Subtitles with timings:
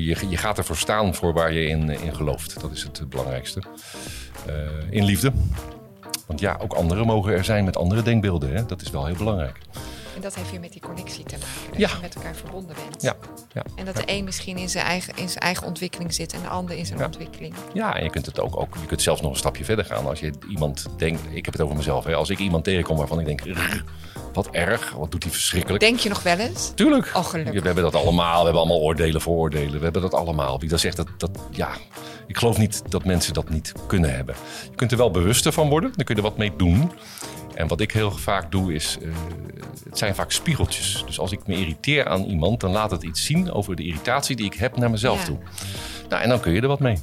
[0.00, 2.60] je, je, gaat ervoor staan voor waar je in, in gelooft.
[2.60, 3.62] Dat is het belangrijkste.
[4.46, 4.54] Eh,
[4.90, 5.32] in liefde.
[6.26, 8.54] Want ja, ook anderen mogen er zijn met andere denkbeelden.
[8.54, 8.66] Hè?
[8.66, 9.58] Dat is wel heel belangrijk.
[10.14, 11.70] En dat heeft weer met die connectie te maken.
[11.70, 11.88] Dat Ja.
[11.88, 13.02] je met elkaar verbonden bent.
[13.02, 13.14] Ja,
[13.52, 13.62] ja.
[13.76, 16.48] En dat de een misschien in zijn, eigen, in zijn eigen ontwikkeling zit en de
[16.48, 17.54] ander in zijn ontwikkeling.
[17.72, 20.06] Ja, en je kunt het ook, ook je kunt zelfs nog een stapje verder gaan.
[20.06, 22.04] Als je iemand denkt, ik heb het over mezelf.
[22.04, 23.84] Hè, als ik iemand tegenkom waarvan ik denk, "Rrr,
[24.32, 25.80] wat erg, wat doet hij verschrikkelijk.
[25.84, 26.72] Denk je nog wel eens?
[26.74, 27.10] Tuurlijk.
[27.14, 27.60] Oh, gelukkig.
[27.60, 28.38] We hebben dat allemaal.
[28.38, 29.76] We hebben allemaal oordelen, vooroordelen.
[29.78, 30.60] We hebben dat allemaal.
[30.60, 31.70] Wie dat zegt, dat, dat ja.
[32.26, 34.34] Ik geloof niet dat mensen dat niet kunnen hebben.
[34.70, 35.92] Je kunt er wel bewuster van worden.
[35.96, 36.92] Dan kun je er wat mee doen.
[37.54, 39.08] En wat ik heel vaak doe is, eh,
[39.84, 41.02] het zijn vaak spiegeltjes.
[41.06, 44.36] Dus als ik me irriteer aan iemand, dan laat het iets zien over de irritatie
[44.36, 45.24] die ik heb naar mezelf Ja.
[45.24, 45.38] toe.
[46.08, 46.96] Nou, en dan kun je er wat mee.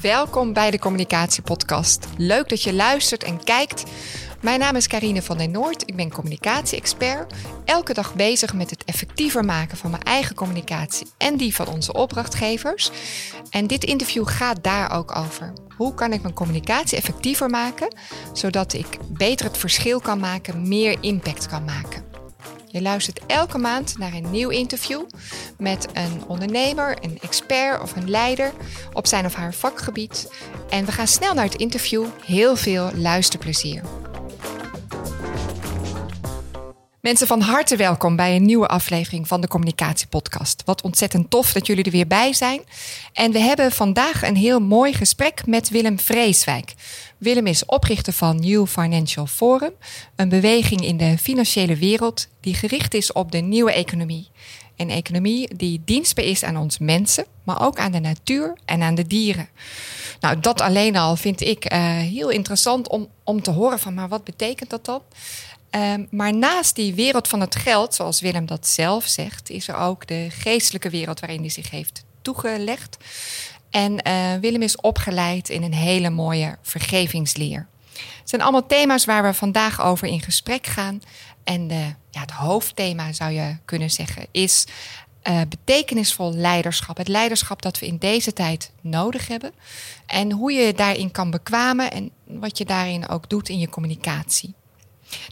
[0.00, 2.06] Welkom bij de Communicatiepodcast.
[2.16, 3.84] Leuk dat je luistert en kijkt.
[4.42, 5.82] Mijn naam is Karine van den Noord.
[5.86, 7.32] Ik ben communicatie-expert.
[7.64, 11.92] Elke dag bezig met het effectiever maken van mijn eigen communicatie en die van onze
[11.92, 12.90] opdrachtgevers.
[13.50, 15.52] En dit interview gaat daar ook over.
[15.76, 17.96] Hoe kan ik mijn communicatie effectiever maken,
[18.32, 22.04] zodat ik beter het verschil kan maken, meer impact kan maken?
[22.68, 25.02] Je luistert elke maand naar een nieuw interview
[25.58, 28.52] met een ondernemer, een expert of een leider
[28.92, 30.32] op zijn of haar vakgebied.
[30.70, 32.04] En we gaan snel naar het interview.
[32.24, 33.82] Heel veel luisterplezier.
[37.02, 40.62] Mensen van harte welkom bij een nieuwe aflevering van de Communicatiepodcast.
[40.64, 42.60] Wat ontzettend tof dat jullie er weer bij zijn.
[43.12, 46.74] En we hebben vandaag een heel mooi gesprek met Willem Vreeswijk.
[47.18, 49.72] Willem is oprichter van New Financial Forum,
[50.16, 54.28] een beweging in de financiële wereld die gericht is op de nieuwe economie.
[54.76, 58.94] Een economie die dienstbaar is aan ons mensen, maar ook aan de natuur en aan
[58.94, 59.48] de dieren.
[60.20, 64.08] Nou, dat alleen al vind ik eh, heel interessant om, om te horen van, maar
[64.08, 65.02] wat betekent dat dan?
[65.74, 69.76] Um, maar naast die wereld van het geld, zoals Willem dat zelf zegt, is er
[69.76, 72.96] ook de geestelijke wereld waarin hij zich heeft toegelegd.
[73.70, 77.66] En uh, Willem is opgeleid in een hele mooie vergevingsleer.
[77.92, 81.00] Het zijn allemaal thema's waar we vandaag over in gesprek gaan.
[81.44, 84.66] En de, ja, het hoofdthema zou je kunnen zeggen is
[85.28, 86.96] uh, betekenisvol leiderschap.
[86.96, 89.52] Het leiderschap dat we in deze tijd nodig hebben.
[90.06, 94.54] En hoe je daarin kan bekwamen en wat je daarin ook doet in je communicatie.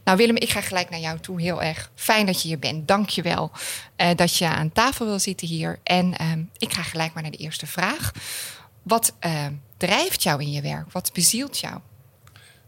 [0.04, 1.40] Nou Willem, ik ga gelijk naar jou toe.
[1.40, 2.88] Heel erg fijn dat je hier bent.
[2.88, 3.50] Dank je wel
[3.96, 5.78] uh, dat je aan tafel wil zitten hier.
[5.82, 8.12] En uh, ik ga gelijk maar naar de eerste vraag.
[8.82, 9.46] Wat uh,
[9.76, 10.92] drijft jou in je werk?
[10.92, 11.78] Wat bezielt jou?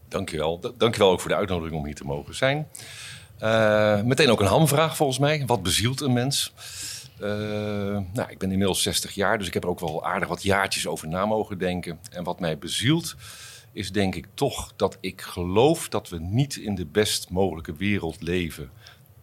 [0.07, 0.73] Dank je wel.
[0.77, 2.67] Dank je wel ook voor de uitnodiging om hier te mogen zijn.
[3.39, 5.43] Uh, meteen ook een hamvraag volgens mij.
[5.45, 6.53] Wat bezielt een mens?
[7.21, 7.27] Uh,
[8.13, 10.87] nou, ik ben inmiddels 60 jaar, dus ik heb er ook wel aardig wat jaartjes
[10.87, 11.99] over na mogen denken.
[12.11, 13.15] En wat mij bezielt,
[13.73, 18.21] is denk ik toch dat ik geloof dat we niet in de best mogelijke wereld
[18.21, 18.71] leven.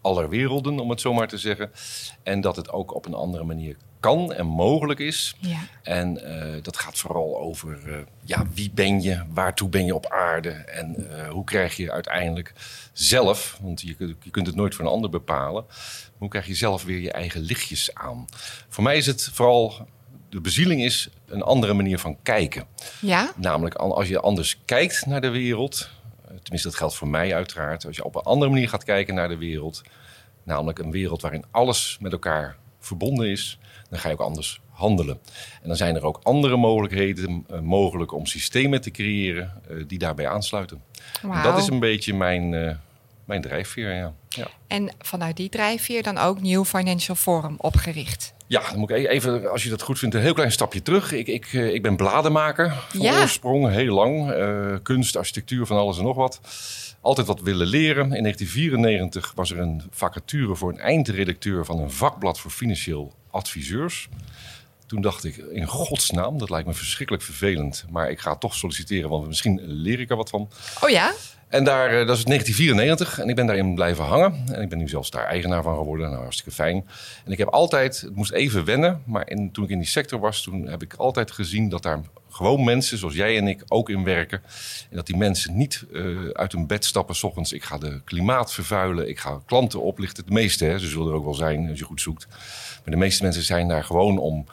[0.00, 1.70] Aller werelden, om het zo maar te zeggen.
[2.22, 5.34] En dat het ook op een andere manier kan en mogelijk is.
[5.38, 5.58] Ja.
[5.82, 10.06] En uh, dat gaat vooral over uh, ja, wie ben je, waartoe ben je op
[10.06, 12.52] aarde en uh, hoe krijg je uiteindelijk
[12.92, 15.64] zelf, want je, je, kunt het nooit voor een ander bepalen,
[16.18, 18.24] hoe krijg je zelf weer je eigen lichtjes aan.
[18.68, 19.86] Voor mij is het vooral,
[20.30, 22.64] de bezieling is een andere manier van kijken.
[23.00, 23.32] Ja?
[23.36, 25.90] Namelijk als je anders kijkt naar de wereld,
[26.26, 29.28] tenminste dat geldt voor mij uiteraard, als je op een andere manier gaat kijken naar
[29.28, 29.82] de wereld,
[30.42, 33.58] namelijk een wereld waarin alles met elkaar verbonden is,
[33.88, 35.18] dan ga je ook anders handelen.
[35.62, 39.98] En dan zijn er ook andere mogelijkheden uh, mogelijk om systemen te creëren uh, die
[39.98, 40.82] daarbij aansluiten.
[41.22, 41.42] Wow.
[41.42, 42.70] Dat is een beetje mijn, uh,
[43.30, 44.12] mijn drijfveer, ja.
[44.28, 44.46] ja.
[44.66, 48.32] En vanuit die drijfveer dan ook New Financial Forum opgericht?
[48.46, 51.12] Ja, dan moet ik even, als je dat goed vindt, een heel klein stapje terug.
[51.12, 53.20] Ik, ik, ik ben bladenmaker van Ja.
[53.20, 54.32] oorsprong, heel lang.
[54.32, 56.40] Uh, kunst, architectuur, van alles en nog wat.
[57.00, 58.12] Altijd wat willen leren.
[58.12, 64.08] In 1994 was er een vacature voor een eindredacteur van een vakblad voor financieel adviseurs.
[64.86, 67.84] Toen dacht ik, in godsnaam, dat lijkt me verschrikkelijk vervelend.
[67.90, 70.48] Maar ik ga toch solliciteren, want misschien leer ik er wat van.
[70.80, 71.12] Oh ja?
[71.50, 74.44] En daar, eh, dat is 1994 en ik ben daarin blijven hangen.
[74.52, 76.10] En ik ben nu zelfs daar eigenaar van geworden.
[76.10, 76.86] Nou, hartstikke fijn.
[77.24, 80.42] En ik heb altijd, het moest even wennen, maar toen ik in die sector was,
[80.42, 82.00] toen heb ik altijd gezien dat daar
[82.30, 84.42] gewoon mensen zoals jij en ik ook in werken.
[84.90, 87.52] En dat die mensen niet uh, uit hun bed stappen s ochtends.
[87.52, 90.26] Ik ga de klimaat vervuilen, ik ga klanten oplichten.
[90.26, 92.26] De meeste, hè, ze zullen er ook wel zijn als je goed zoekt.
[92.84, 94.46] Maar de meeste mensen zijn daar gewoon om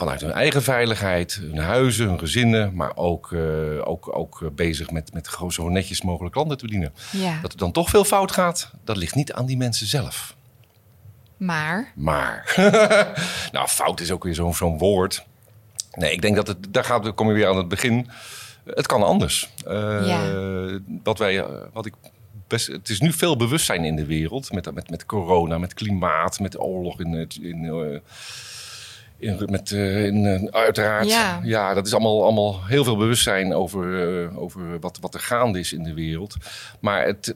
[0.00, 5.12] vanuit hun eigen veiligheid, hun huizen, hun gezinnen, maar ook, uh, ook, ook bezig met,
[5.12, 6.92] met zo netjes mogelijk klanten te bedienen.
[7.12, 7.38] Ja.
[7.42, 10.36] Dat er dan toch veel fout gaat, dat ligt niet aan die mensen zelf.
[11.36, 11.92] Maar?
[11.94, 12.54] Maar.
[13.52, 15.24] nou, fout is ook weer zo'n zo'n woord.
[15.92, 18.08] Nee, ik denk dat het, daar gaat, dan kom je weer aan het begin.
[18.64, 19.50] Het kan anders.
[19.66, 20.80] Uh, ja.
[21.02, 21.94] Wat wij, wat ik
[22.46, 26.40] best, het is nu veel bewustzijn in de wereld met, met, met corona, met klimaat,
[26.40, 27.98] met oorlog in, in uh,
[29.20, 31.40] In, met, uh, in, uh, uiteraard, ja.
[31.44, 31.74] ja.
[31.74, 33.84] dat is allemaal, allemaal heel veel bewustzijn over,
[34.22, 36.36] uh, over wat, wat er gaande is in de wereld.
[36.80, 37.34] Maar het,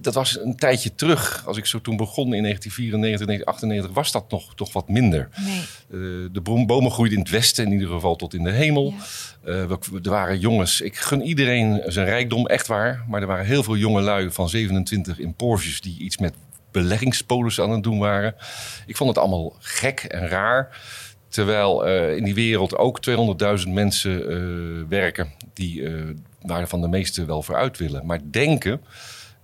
[0.00, 1.46] dat was een tijdje terug.
[1.46, 5.28] Als ik zo toen begon in 1994, 1998, was dat nog toch wat minder.
[5.44, 5.60] Nee.
[5.90, 8.94] Uh, de bomen groeiden in het westen, in ieder geval tot in de hemel.
[9.44, 9.52] Ja.
[9.52, 9.70] Uh,
[10.02, 13.04] er waren jongens, ik gun iedereen zijn rijkdom, echt waar.
[13.08, 16.34] Maar er waren heel veel jonge lui van 27 in Porsches die iets met
[16.72, 18.34] beleggingspolissen aan het doen waren.
[18.86, 20.80] Ik vond het allemaal gek en raar.
[21.28, 22.98] Terwijl uh, in die wereld ook
[23.64, 25.88] 200.000 mensen werken die
[26.42, 28.06] waar van de meeste wel vooruit willen.
[28.06, 28.80] Maar denken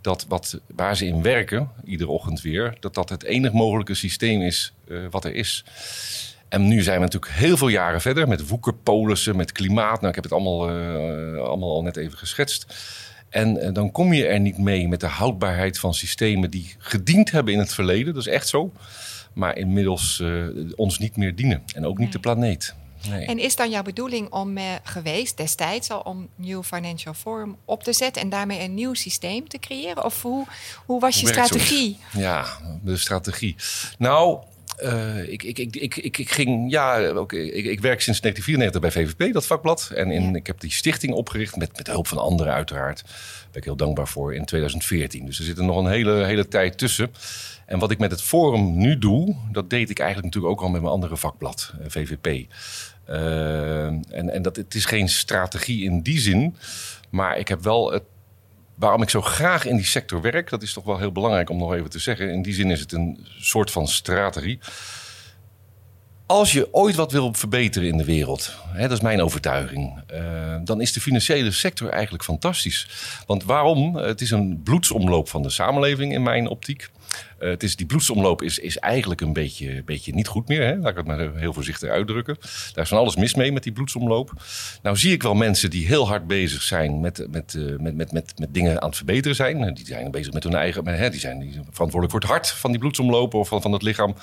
[0.00, 4.42] dat wat, waar ze in werken, iedere ochtend weer, dat dat het enig mogelijke systeem
[4.42, 4.75] is
[5.10, 5.64] wat er is.
[6.48, 9.96] En nu zijn we natuurlijk heel veel jaren verder met woekerpolissen, met klimaat.
[9.96, 10.69] Nou, ik heb het allemaal,
[11.46, 12.66] allemaal al net even geschetst.
[13.28, 17.30] En uh, dan kom je er niet mee met de houdbaarheid van systemen die gediend
[17.30, 18.14] hebben in het verleden.
[18.14, 18.72] Dat is echt zo.
[19.32, 20.22] Maar inmiddels
[20.76, 21.62] ons niet meer dienen.
[21.75, 22.75] En ook niet de planeet.
[23.06, 23.26] Nee.
[23.26, 27.82] En is dan jouw bedoeling om uh, geweest destijds al om New Financial Forum op
[27.82, 30.04] te zetten en daarmee een nieuw systeem te creëren?
[30.04, 30.46] Of hoe,
[30.86, 31.98] hoe was je strategie?
[32.12, 32.46] Ja,
[32.82, 33.56] de strategie.
[33.98, 34.38] Nou,
[34.82, 38.80] uh, ik, ik, ik, ik, ik, ik, ging, ja, okay, ik, ik werk sinds 1994
[38.80, 39.90] bij VVP, dat vakblad.
[39.94, 43.02] En in, ik heb die stichting opgericht met, met hulp van anderen uiteraard.
[43.02, 45.26] Daar ben ik heel dankbaar voor in 2014.
[45.26, 47.10] Dus er zit er nog een hele, hele tijd tussen.
[47.66, 50.72] En wat ik met het forum nu doe, dat deed ik eigenlijk natuurlijk ook al
[50.72, 52.52] met mijn andere vakblad, eh, VVP.
[53.10, 56.56] Uh, en en dat, het is geen strategie in die zin,
[57.10, 58.02] maar ik heb wel het
[58.78, 61.58] waarom ik zo graag in die sector werk, dat is toch wel heel belangrijk om
[61.58, 62.32] nog even te zeggen.
[62.32, 64.58] In die zin is het een soort van strategie.
[66.26, 70.56] Als je ooit wat wil verbeteren in de wereld, hè, dat is mijn overtuiging, uh,
[70.64, 72.88] dan is de financiële sector eigenlijk fantastisch.
[73.26, 73.96] Want waarom?
[73.96, 76.88] Het is een bloedsomloop van de samenleving in mijn optiek.
[77.40, 80.62] Uh, het is, die bloedsomloop is, is eigenlijk een beetje, beetje niet goed meer.
[80.62, 80.76] Hè?
[80.76, 82.37] Laat ik het maar heel voorzichtig uitdrukken.
[82.75, 84.32] Daar is van alles mis mee met die bloedsomloop.
[84.82, 88.12] Nou zie ik wel mensen die heel hard bezig zijn met, met, uh, met, met,
[88.12, 89.75] met, met dingen aan het verbeteren zijn.
[89.75, 92.81] Die zijn bezig met hun eigen, hè, die zijn verantwoordelijk voor het hart van die
[92.81, 94.14] bloedsomloop of van, van het lichaam.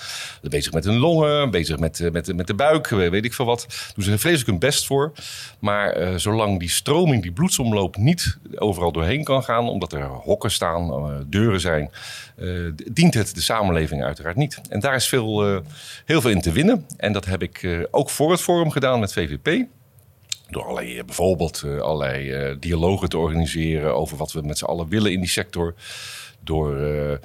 [0.42, 3.92] Bezig met hun longen, bezig met, uh, met, met de buik, weet ik veel wat.
[3.96, 5.12] Doen ze vreselijk hun best voor.
[5.60, 11.26] Maar zolang die stroming, die bloedsomloop niet overal doorheen kan gaan, omdat er hokken staan,
[11.30, 11.92] deuren zijn,
[13.12, 14.62] dient het de samenleving uiteraard niet.
[14.70, 15.60] En daar is veel, uh,
[16.06, 16.86] heel veel in te winnen.
[16.98, 19.66] En dat heb ik uh, ook voor het forum gedaan met VVP.
[20.50, 25.12] Door allerlei, bijvoorbeeld uh, allerlei dialogen te organiseren over wat we met z'n allen willen
[25.12, 25.74] in die sector.
[26.44, 27.20] Door,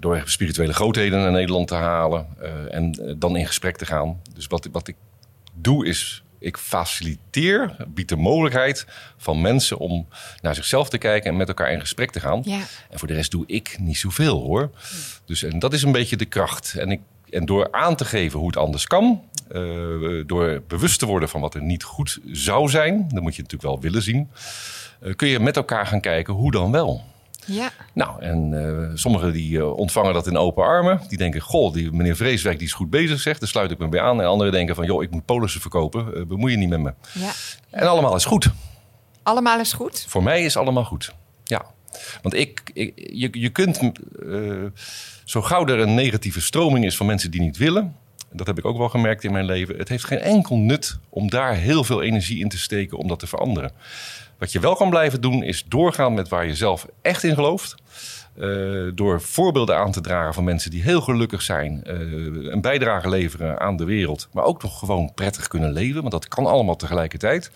[0.00, 2.26] door spirituele grootheden naar Nederland te halen
[2.70, 4.20] en dan in gesprek te gaan.
[4.34, 4.96] Dus wat, wat ik
[5.54, 8.86] doe is ik faciliteer, bied de mogelijkheid
[9.16, 10.06] van mensen om
[10.40, 12.42] naar zichzelf te kijken en met elkaar in gesprek te gaan.
[12.44, 12.60] Ja.
[12.90, 14.70] En voor de rest doe ik niet zoveel hoor.
[15.24, 16.74] Dus en dat is een beetje de kracht.
[16.78, 17.00] En, ik,
[17.30, 21.40] en door aan te geven hoe het anders kan, uh, door bewust te worden van
[21.40, 24.30] wat er niet goed zou zijn, dat moet je natuurlijk wel willen zien,
[25.02, 27.04] uh, kun je met elkaar gaan kijken hoe dan wel.
[27.50, 27.70] Ja.
[27.92, 31.00] Nou, en uh, sommigen die uh, ontvangen dat in open armen.
[31.08, 33.40] Die denken, goh, die meneer Vreeswijk die is goed bezig, zegt.
[33.40, 34.20] Daar sluit ik me bij aan.
[34.20, 36.06] En anderen denken van, joh, ik moet polissen verkopen.
[36.14, 36.94] Uh, bemoei je niet met me.
[37.12, 37.32] Ja.
[37.70, 38.50] En allemaal is goed.
[39.22, 40.04] Allemaal is goed?
[40.08, 41.14] Voor mij is allemaal goed,
[41.44, 41.64] ja.
[42.22, 43.80] Want ik, ik je, je kunt,
[45.24, 47.96] zo gauw er een negatieve stroming is van mensen die niet willen...
[48.32, 49.76] Dat heb ik ook wel gemerkt in mijn leven.
[49.76, 53.18] Het heeft geen enkel nut om daar heel veel energie in te steken om dat
[53.18, 53.72] te veranderen.
[54.38, 57.74] Wat je wel kan blijven doen, is doorgaan met waar je zelf echt in gelooft.
[58.36, 63.08] Uh, door voorbeelden aan te dragen van mensen die heel gelukkig zijn, uh, een bijdrage
[63.08, 66.76] leveren aan de wereld, maar ook nog gewoon prettig kunnen leven, want dat kan allemaal
[66.76, 67.50] tegelijkertijd.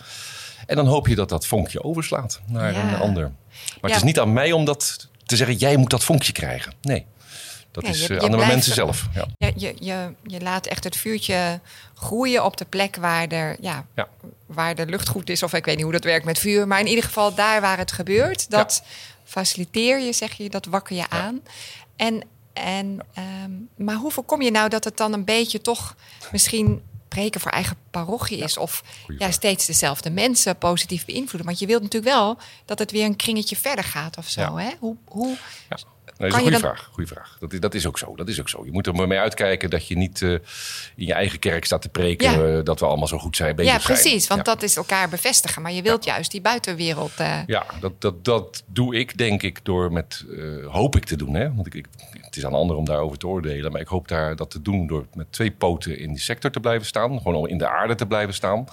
[0.67, 3.33] En dan hoop je dat dat vonkje overslaat naar een ander.
[3.81, 6.73] Maar het is niet aan mij om dat te zeggen, jij moet dat vonkje krijgen.
[6.81, 7.07] Nee.
[7.73, 9.09] Dat is je, eh, aan de mensen zelf.
[9.15, 9.53] Ja.
[9.57, 11.61] Je, je, je laat echt het vuurtje
[11.95, 13.87] groeien op de plek waar er, ja,
[14.47, 15.43] waar de lucht goed is.
[15.43, 16.67] Of ik weet niet hoe dat werkt met vuur.
[16.67, 18.51] Maar in ieder geval daar waar het gebeurt.
[18.51, 18.83] Dat
[19.25, 21.41] faciliteer je, zeg je, dat wakker je aan.
[21.97, 22.99] En, en,
[23.45, 25.97] um, maar hoe voorkom je nou dat het dan een beetje toch
[26.33, 28.57] misschien preken voor eigen parochie is.
[28.57, 28.83] Of
[29.19, 31.47] ja, steeds dezelfde mensen positief beïnvloeden.
[31.47, 34.57] Want je wilt natuurlijk wel dat het weer een kringetje verder gaat of zo.
[34.57, 34.71] Hè?
[34.79, 35.37] Hoe, hoe
[36.05, 36.89] dat is een goede vraag.
[36.93, 37.37] Goede vraag.
[37.41, 38.17] Dat is, dat is ook zo.
[38.17, 38.65] Dat is ook zo.
[38.65, 40.31] Je moet er maar mee uitkijken dat je niet uh,
[40.97, 43.65] in je eigen kerk staat te preken uh, dat we allemaal zo goed zijn.
[43.65, 44.27] Ja, precies.
[44.27, 45.63] Want dat is elkaar bevestigen.
[45.63, 47.21] Maar je wilt juist die buitenwereld.
[47.21, 47.39] Uh...
[47.47, 50.25] Ja, dat, dat, dat doe ik denk ik door met
[50.71, 51.35] hoop ik te doen.
[51.35, 51.55] Hè?
[51.55, 51.87] Want ik, ik,
[52.21, 53.73] het is aan anderen om daarover te oordelen.
[53.73, 56.61] Maar ik hoop daar dat te doen door met twee poten in die sector te
[56.61, 57.21] blijven staan.
[57.21, 58.67] Gewoon in de aarde te blijven staan.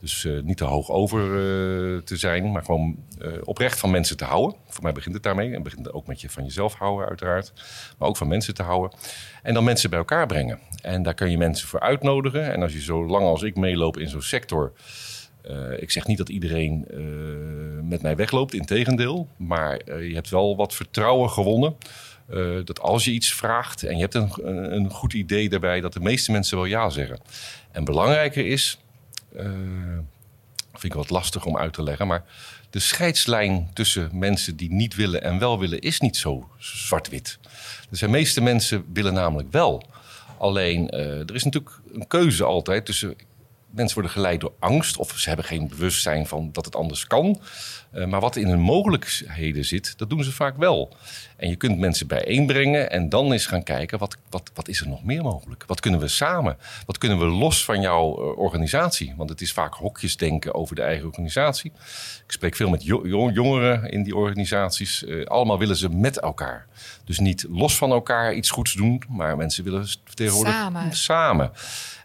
[0.00, 4.16] Dus eh, niet te hoog over eh, te zijn, maar gewoon eh, oprecht van mensen
[4.16, 4.56] te houden.
[4.68, 5.54] Voor mij begint het daarmee.
[5.54, 7.52] En begint ook met je van jezelf houden, uiteraard.
[7.98, 8.98] Maar ook van mensen te houden.
[9.42, 10.58] En dan mensen bij elkaar brengen.
[10.82, 12.52] En daar kun je mensen voor uitnodigen.
[12.52, 14.72] En als je zo lang als ik meeloop in zo'n sector.
[15.78, 16.86] Ik zeg niet dat iedereen
[17.88, 19.28] met mij wegloopt, integendeel.
[19.36, 21.76] Maar je hebt wel wat vertrouwen gewonnen.
[22.64, 24.30] dat als je iets vraagt en je hebt een,
[24.74, 27.20] een, goed idee daarbij, dat de meeste mensen wel ja zeggen.
[27.72, 28.78] En belangrijker is,
[30.72, 32.24] vind ik wat lastig om uit te leggen, maar
[32.70, 37.38] de scheidslijn tussen mensen die niet willen en wel willen is niet zo zwart-wit.
[37.90, 39.82] Dus de meeste mensen willen namelijk wel.
[40.38, 43.16] Alleen, er is natuurlijk een keuze altijd tussen
[43.70, 47.40] mensen worden geleid door angst of ze hebben geen bewustzijn van dat het anders kan.
[47.94, 50.96] Uh, maar wat in hun mogelijkheden zit, dat doen ze vaak wel.
[51.36, 54.88] En je kunt mensen bijeenbrengen en dan eens gaan kijken wat, wat, wat is er
[54.88, 55.64] nog meer mogelijk?
[55.66, 56.56] Wat kunnen we samen?
[56.86, 59.14] Wat kunnen we los van jouw uh, organisatie?
[59.16, 61.72] Want het is vaak hokjes denken over de eigen organisatie.
[62.24, 65.02] Ik spreek veel met jo jongeren in die organisaties.
[65.02, 66.66] Uh, allemaal willen ze met elkaar.
[67.04, 70.96] Dus niet los van elkaar iets goeds doen, maar mensen willen tegenwoordig samen.
[70.96, 71.52] samen.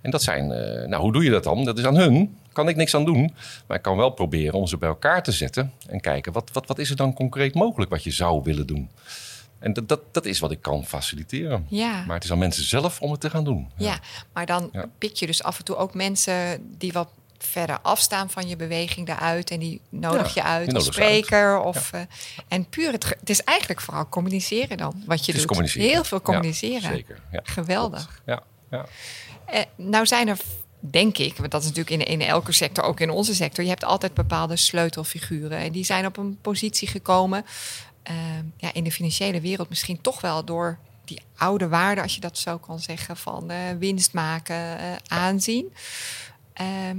[0.02, 0.48] En dat zijn,
[0.90, 1.66] nou hoe doe je dat dan?
[1.66, 2.38] Dat is aan hun.
[2.54, 3.34] Kan ik niks aan doen.
[3.68, 5.74] Maar ik kan wel proberen om ze bij elkaar te zetten.
[5.88, 8.90] En kijken, wat, wat, wat is er dan concreet mogelijk wat je zou willen doen?
[9.60, 11.66] En dat, dat, dat is wat ik kan faciliteren.
[11.70, 12.04] Ja.
[12.06, 13.72] Maar het is aan mensen zelf om het te gaan doen.
[13.78, 14.00] Ja, ja
[14.34, 14.86] maar dan Ja.
[14.98, 17.08] pik je dus af en toe ook mensen die wat
[17.38, 19.52] verder afstaan van je beweging daaruit.
[19.52, 20.96] En die nodig je uit als ze uit.
[21.00, 21.60] spreker.
[21.62, 22.02] Of, eh,
[22.48, 25.50] en puur, het, het is eigenlijk vooral communiceren dan, wat je Het doet.
[25.50, 25.88] communiceren.
[25.90, 26.82] Heel veel communiceren.
[26.82, 27.20] Ja, zeker.
[27.44, 28.22] Geweldig.
[28.26, 28.86] Ja, ja.
[29.46, 30.38] Eh, nou zijn er,
[30.92, 33.70] denk ik, want dat is natuurlijk in, in elke sector, ook in onze sector, je
[33.70, 35.58] hebt altijd bepaalde sleutelfiguren.
[35.58, 37.46] En die zijn op een positie gekomen,
[38.04, 38.16] eh,
[38.58, 42.38] ja, in de financiële wereld misschien toch wel door die oude waarden, als je dat
[42.38, 45.74] zo kan zeggen, van eh, winst maken, eh, aanzien.
[46.54, 46.98] Ehm,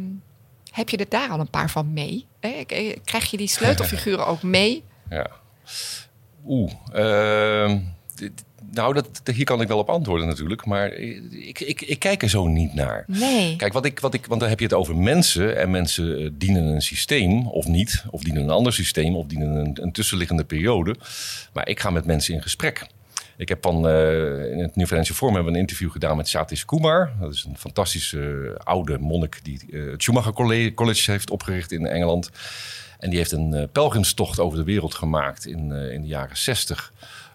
[0.70, 2.26] heb je er daar al een paar van mee?
[2.40, 4.84] Eh, Krijg je die sleutelfiguren ook mee?
[5.10, 5.26] Ja.
[6.46, 6.72] Oeh.
[6.92, 7.80] ehm,
[8.14, 10.64] dit- nou, dat, hier kan ik wel op antwoorden natuurlijk.
[10.64, 13.04] Maar ik, ik, ik kijk er zo niet naar.
[13.06, 13.56] Nee.
[13.56, 15.58] Kijk, wat ik, wat ik, want dan heb je het over mensen.
[15.58, 18.04] En mensen eh, dienen een systeem of niet.
[18.10, 19.16] Of dienen een ander systeem.
[19.16, 20.96] Of dienen een, een tussenliggende periode.
[21.52, 22.86] Maar ik ga met mensen in gesprek.
[23.36, 26.28] Ik heb van eh, in het New Financial Forum hebben we een interview gedaan met
[26.28, 27.12] Satish Kumar.
[27.20, 31.72] Dat is een fantastische eh, oude monnik die eh, het Schumacher Colle- College heeft opgericht
[31.72, 32.30] in Engeland.
[32.98, 36.92] En die heeft een pelgrimstocht over de wereld gemaakt in, in de jaren 60.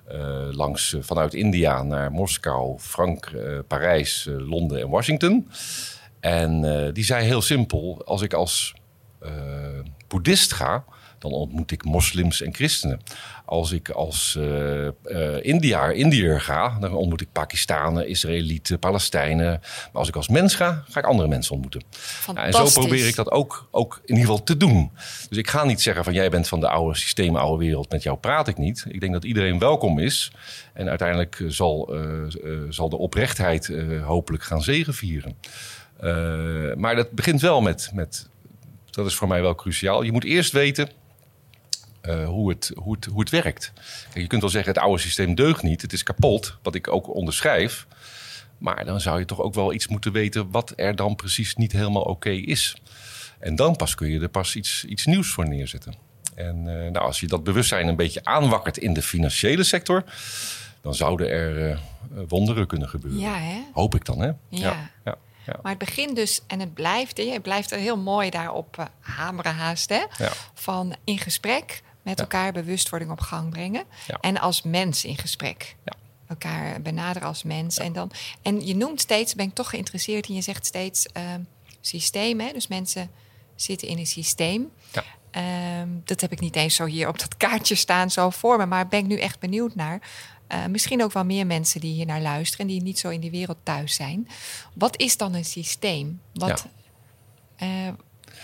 [0.10, 5.50] Eh, langs eh, vanuit India naar Moskou, Frank, eh, Parijs, Londen en Washington.
[6.20, 6.62] En
[6.94, 8.74] die zei heel simpel: als ik als
[10.08, 10.84] boeddhist ga,
[11.20, 13.00] dan ontmoet ik moslims en christenen.
[13.46, 19.46] Als ik als eh eh, India, Indiër ga, dan ontmoet ik Pakistanen, Israëlieten, Palestijnen.
[19.46, 21.84] Maar als ik als mens ga, ga ik andere mensen ontmoeten.
[22.34, 24.92] Ja, en zo probeer ik dat ook, ook in ieder geval te doen.
[25.30, 27.92] Dus ik ga niet zeggen van jij bent van de oude systeem, oude wereld.
[27.92, 28.86] Met jou praat ik niet.
[28.88, 30.32] Ik denk dat iedereen welkom is.
[30.74, 32.02] En uiteindelijk zal, eh,
[32.70, 33.72] zal de oprechtheid
[34.04, 35.38] hopelijk gaan zegevieren.
[36.00, 38.30] Eh, maar dat begint wel met, met,
[38.90, 40.02] dat is voor mij wel cruciaal.
[40.02, 40.90] Je moet eerst weten
[42.02, 43.72] eh, hoe, het, hoe, het, hoe het werkt.
[44.04, 45.82] Kijk, je kunt wel zeggen het oude systeem deugt niet.
[45.82, 47.88] Het is kapot, wat ik ook onderschrijf.
[48.58, 51.72] Maar dan zou je toch ook wel iets moeten weten wat er dan precies niet
[51.72, 52.76] helemaal oké is.
[53.40, 55.94] En dan pas kun je er pas iets, iets nieuws voor neerzetten.
[56.36, 60.04] En eh, nou, als je dat bewustzijn een beetje aanwakkert in de financiële sector,
[60.82, 61.78] dan zouden er eh,
[62.28, 63.20] wonderen kunnen gebeuren.
[63.20, 63.62] Ja, hè?
[63.74, 64.28] Hoop ik dan, hè?
[64.50, 64.92] Ja.
[65.06, 65.60] ja, ja.
[65.62, 67.18] Maar het begint dus en het blijft.
[67.18, 69.90] Je blijft er heel mooi daarop hameren haast.
[69.90, 70.04] Hè?
[70.18, 70.32] Ja.
[70.54, 73.84] Van in gesprek met elkaar bewustwording op gang brengen.
[74.22, 75.76] En als mens in gesprek.
[75.86, 75.94] Ja.
[76.28, 77.78] Elkaar benaderen als mens.
[77.78, 78.12] En, dan,
[78.42, 81.42] en je noemt steeds, ben ik toch geïnteresseerd in, je zegt steeds ehm
[81.82, 82.40] systeem.
[82.40, 82.54] Hè?
[82.54, 83.10] Dus mensen
[83.56, 84.72] zitten in een systeem.
[84.92, 85.04] Ja.
[85.32, 88.66] Ehm, dat heb ik niet eens zo hier op dat kaartje staan, zo voor me.
[88.66, 90.02] Maar ben ik nu echt benieuwd naar.
[90.48, 92.66] Eh, misschien ook wel meer mensen die hier naar luisteren...
[92.66, 94.28] en die niet zo in die wereld thuis zijn.
[94.74, 96.22] Wat is dan een systeem?
[96.34, 96.68] Wat,
[97.56, 97.88] eh,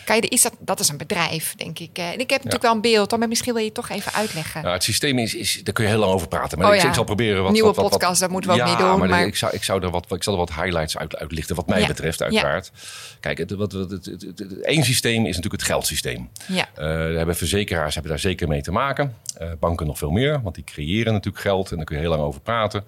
[0.06, 1.98] kan je, is dat, dat is een bedrijf, denk ik.
[1.98, 4.62] En ik heb natuurlijk wel een beeld, maar misschien wil je het toch even uitleggen.
[4.62, 6.58] Nou, het systeem is, is, daar kun je heel lang over praten.
[6.58, 6.88] Maar Oh ik, ja.
[6.88, 7.52] ik zal proberen wat...
[7.52, 9.84] Nieuwe wat, podcast, dat moeten we ook niet doen, Maar, maar- Ik, zou, ik, zou
[9.84, 12.72] er wat, ik zal er wat highlights uit, uitlichten, wat mij betreft, uiteraard.
[13.20, 16.30] Kijk, het, wat, het, het, het- het- één systeem is natuurlijk het geldsysteem.
[16.48, 16.68] Ja.
[16.74, 19.16] Daar hebben verzekeraars hebben daar zeker mee te maken.
[19.38, 22.12] Eh, banken nog veel meer, want die creëren natuurlijk geld en daar kun je heel
[22.12, 22.84] lang over praten.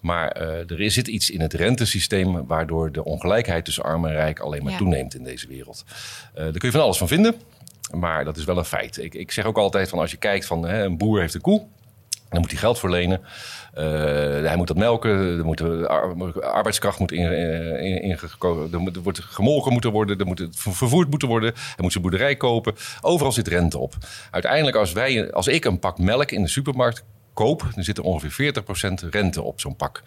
[0.00, 4.38] Maar eh, er zit iets in het rentesysteem waardoor de ongelijkheid tussen arm en rijk
[4.38, 4.78] alleen maar Ja.
[4.78, 5.84] toeneemt in deze wereld.
[6.34, 7.34] Eh, daar kun je van alles van vinden,
[7.94, 8.98] maar dat is wel een feit.
[8.98, 11.40] Ik, ik zeg ook altijd van als je kijkt van hè, een boer heeft een
[11.40, 11.66] koe.
[12.28, 13.20] Dan moet hij geld voor lenen.
[13.78, 13.82] Uh,
[14.46, 15.10] hij moet dat melken.
[15.38, 15.88] Er moet de
[16.42, 17.32] arbeidskracht moet in,
[17.80, 18.10] in, in,
[18.92, 20.18] er wordt gemolken moeten worden.
[20.18, 21.52] Er moet vervoerd moeten worden.
[21.54, 22.74] Hij moet zijn boerderij kopen.
[23.00, 23.94] Overal zit rente op.
[24.30, 28.04] Uiteindelijk, als, wij, als ik een pak melk in de supermarkt koop, dan zit er
[28.04, 30.02] ongeveer 40% rente op zo'n pak.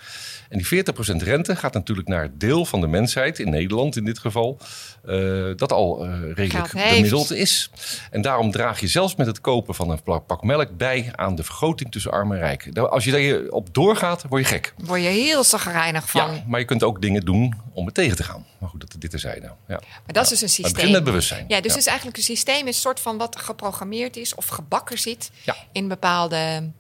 [0.50, 4.06] En die 40% rente gaat natuurlijk naar het deel van de mensheid, in Nederland in
[4.06, 4.58] dit geval,
[5.06, 7.70] uh, dat al uh, redelijk bemiddeld is.
[8.12, 11.44] En daarom draag je zelfs met het kopen van een pak melk bij aan de
[11.44, 12.78] vergroting tussen arm en rijk.
[12.78, 14.74] Als je daar op doorgaat, word je gek.
[14.78, 16.34] Word je heel zagrijnig van.
[16.34, 18.46] Ja, maar je kunt ook dingen doen om het tegen te gaan.
[18.58, 19.46] Maar goed, dat dit terzijde.
[19.46, 19.56] Ja.
[19.68, 20.66] Maar dat is dus een systeem.
[20.66, 21.46] Het begint met bewustzijn.
[21.48, 21.78] Ja, dus ja.
[21.78, 25.32] is eigenlijk een systeem, een soort van wat geprogrammeerd is of gebakken zit
[25.72, 26.72] in bepaalde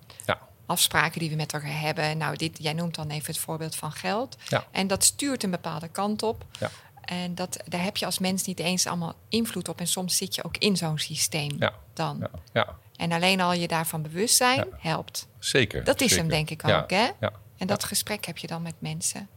[0.65, 2.17] afspraken die we met elkaar hebben.
[2.17, 4.37] Nou, dit, jij noemt dan even het voorbeeld van geld.
[4.47, 4.65] Ja.
[4.71, 6.45] En dat stuurt een bepaalde kant op.
[6.59, 6.69] Ja.
[7.01, 9.79] En dat, daar heb je als mens niet eens allemaal invloed op.
[9.79, 11.73] En soms zit je ook in zo'n systeem ja.
[11.93, 12.27] dan.
[12.53, 12.75] Ja.
[12.95, 15.27] En alleen al je daarvan bewust zijn helpt.
[15.39, 15.83] Zeker.
[15.83, 17.09] Dat is hem denk ik ook, hè?
[17.57, 19.29] En dat gesprek heb je dan met mensen.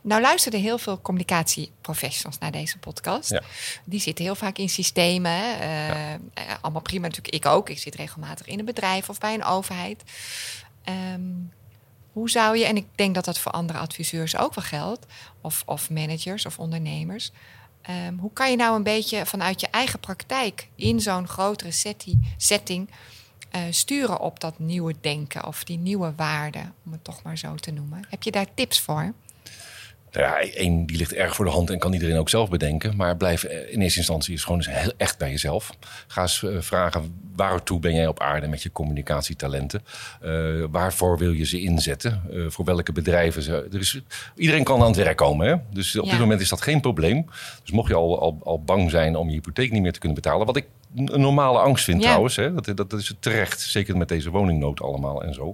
[0.00, 3.30] Nou luisterden heel veel communicatieprofessionals naar deze podcast.
[3.30, 3.42] Ja.
[3.84, 5.42] Die zitten heel vaak in systemen.
[5.62, 6.14] Uh,
[6.60, 7.68] Allemaal prima natuurlijk, ik ook.
[7.68, 10.02] Ik zit regelmatig in een bedrijf of bij een overheid.
[10.84, 11.20] Ehm,
[12.12, 15.06] hoe zou je, en ik denk dat dat voor andere adviseurs ook wel geldt,
[15.40, 17.30] of, of managers of ondernemers.
[18.06, 22.34] Um, hoe kan je nou een beetje vanuit je eigen praktijk in zo'n grotere setting,
[22.36, 22.90] setting
[23.56, 27.54] uh, sturen op dat nieuwe denken of die nieuwe waarden, om het toch maar zo
[27.54, 28.06] te noemen?
[28.08, 29.12] Heb je daar tips voor?
[30.12, 32.96] Ja, één, die ligt erg voor de hand en kan iedereen ook zelf bedenken.
[32.96, 35.70] Maar blijf in eerste instantie is gewoon eens echt bij jezelf.
[36.06, 39.82] Ga eens uh, vragen, waartoe ben jij op aarde met je communicatietalenten?
[40.24, 42.22] Uh, waarvoor wil je ze inzetten?
[42.30, 43.42] Uh, voor welke bedrijven?
[43.42, 44.00] Ze, er is,
[44.36, 45.46] iedereen kan aan het werk komen.
[45.46, 45.54] Hè?
[45.70, 47.26] Dus op dit moment is dat geen probleem.
[47.62, 50.22] Dus mocht je al, al, al bang zijn om je hypotheek niet meer te kunnen
[50.22, 50.46] betalen...
[50.46, 52.36] wat ik een normale angst vind trouwens.
[52.36, 52.54] Hè?
[52.54, 53.60] Dat, dat, is terecht.
[53.60, 55.52] Zeker met deze woningnood allemaal en zo.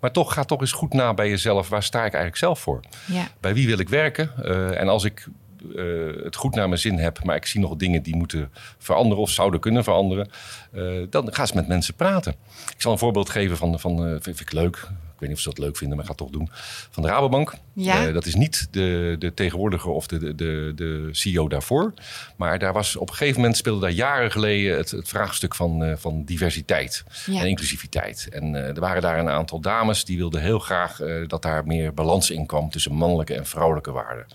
[0.00, 1.68] Maar toch, ga toch eens goed na bij jezelf.
[1.68, 2.80] Waar sta ik eigenlijk zelf voor?
[3.06, 3.28] Ja.
[3.40, 4.32] Bij wie wil ik werken?
[4.42, 5.28] Uh, en als ik
[5.74, 9.22] uh, het goed naar mijn zin heb, maar ik zie nog dingen die moeten veranderen
[9.22, 10.28] of zouden kunnen veranderen,
[10.72, 12.34] uh, dan ga eens met mensen praten.
[12.74, 15.52] Ik zal een voorbeeld geven van, van uh, vind ik leuk, ik weet niet of
[15.52, 16.50] ze dat leuk vinden, maar ik ga het toch doen.
[16.90, 17.54] Van de Rabobank.
[17.72, 18.06] Ja.
[18.06, 21.94] Uh, dat is niet de, de tegenwoordige of de, de, de CEO daarvoor.
[22.36, 25.82] Maar daar was op een gegeven moment speelde daar jaren geleden het, het vraagstuk van,
[25.82, 28.28] uh, van diversiteit en inclusiviteit.
[28.30, 31.94] En uh, er waren daar een aantal dames die wilden heel graag dat daar meer
[31.94, 34.26] balans in kwam tussen mannelijke en vrouwelijke waarden.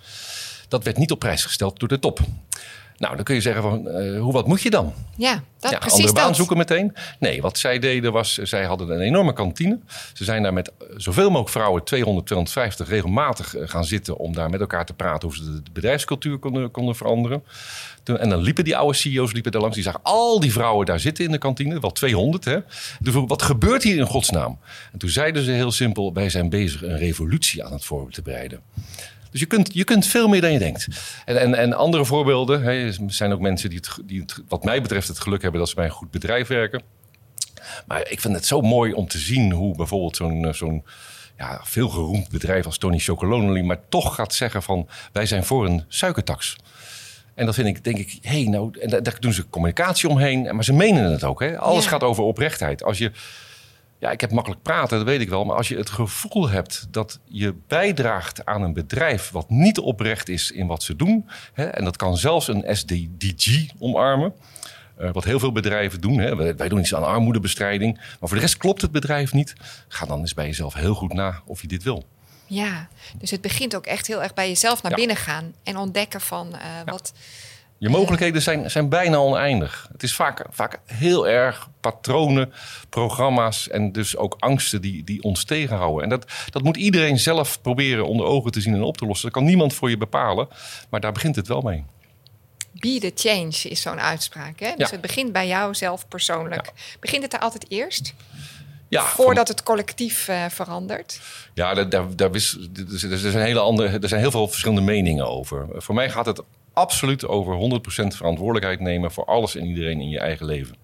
[0.68, 2.20] Dat werd niet op prijs gesteld door de top.
[3.04, 4.94] Nou, dan kun je zeggen van, uh, hoe wat moet je dan?
[5.16, 6.36] Ja, dat ja, precies andere baan dat.
[6.36, 6.94] zoeken meteen.
[7.20, 9.80] Nee, wat zij deden was, zij hadden een enorme kantine.
[10.14, 14.50] Ze zijn daar met zoveel mogelijk vrouwen, 200, 250, regelmatig eh, gaan zitten om daar
[14.50, 17.44] met elkaar te praten hoe ze de bedrijfscultuur konden, konden veranderen.
[18.04, 19.76] En dan liepen die oude CEO's liepen daar langs.
[19.76, 21.80] Die zagen al die vrouwen daar zitten in de kantine.
[21.80, 22.58] Wel 200, hè.
[23.00, 24.60] Dus wat gebeurt hier in godsnaam?
[24.92, 26.14] En toen zeiden ze heel simpel...
[26.14, 28.60] wij zijn bezig een revolutie aan het voor te bereiden.
[29.34, 30.88] Dus je kunt, je kunt veel meer dan je denkt.
[31.26, 32.62] En, en, en andere voorbeelden.
[32.62, 35.60] Hè, er zijn ook mensen die, het, die het, wat mij betreft, het geluk hebben
[35.60, 36.82] dat ze bij een goed bedrijf werken.
[37.88, 40.84] Maar ik vind het zo mooi om te zien hoe bijvoorbeeld zo'n eh, zo'n
[41.38, 45.66] ja, veel geroemd bedrijf als Tony Chocolonely, maar toch gaat zeggen van wij zijn voor
[45.66, 46.56] een suikertax.
[47.36, 50.56] En dat vind ik, denk ik, hé, hey, nou, en daar doen ze communicatie omheen,
[50.56, 51.40] maar ze menen het ook.
[51.40, 51.58] Hè?
[51.58, 52.84] Alles gaat over oprechtheid.
[52.84, 53.12] Als je
[54.04, 55.46] ja, ik heb makkelijk praten, dat weet ik wel.
[55.46, 60.30] Maar als je het gevoel hebt dat je bijdraagt aan een bedrijf wat niet oprecht
[60.30, 61.30] is in wat ze doen.
[61.54, 64.34] Hè, en dat kan zelfs een SDG omarmen.
[65.00, 66.18] Uh, wat heel veel bedrijven doen.
[66.18, 66.36] Hè.
[66.36, 67.96] Wij, wij, doen iets aan armoedebestrijding.
[67.96, 69.54] Maar voor de rest klopt het bedrijf niet.
[69.88, 72.06] Ga dan eens bij jezelf heel goed na of je dit wil.
[72.46, 72.88] Ja,
[73.18, 75.54] dus het begint ook echt heel erg bij jezelf naar binnen gaan.
[75.64, 76.84] En ontdekken van uh, ja.
[76.86, 77.14] wat
[77.78, 79.88] je mogelijkheden zijn, zijn bijna oneindig.
[79.92, 82.54] Het is vaak, vaak heel erg patronen,
[82.90, 86.04] programma's en dus ook angsten die, die ons tegenhouden.
[86.04, 89.26] En dat, dat moet iedereen zelf proberen onder ogen te zien en op te lossen.
[89.26, 90.48] Dat kan niemand voor je bepalen,
[90.90, 91.84] maar daar begint het wel mee.
[92.72, 94.60] Be the change is zo'n uitspraak.
[94.60, 94.72] Hè?
[94.76, 94.92] Dus ja.
[94.92, 96.66] het begint bij jou zelf persoonlijk.
[96.66, 96.98] Ja.
[97.00, 98.14] Begint het daar altijd eerst?
[98.88, 101.20] Ja, Voordat het collectief uh, verandert?
[101.54, 102.58] Ja, daar, daar, daar is,
[103.10, 105.68] er, zijn hele andere, er zijn heel veel verschillende meningen over.
[105.72, 106.42] Voor mij gaat het
[106.74, 110.76] absoluut over 100% verantwoordelijkheid nemen voor alles en iedereen in je eigen leven.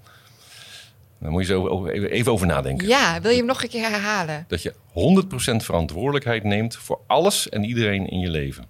[1.20, 2.88] Daar moet je zo even over nadenken.
[2.88, 4.46] Ja, wil je hem nog een keer herhalen?
[4.48, 4.76] Dat je 100%
[5.56, 8.66] verantwoordelijkheid neemt voor alles en iedereen in je leven.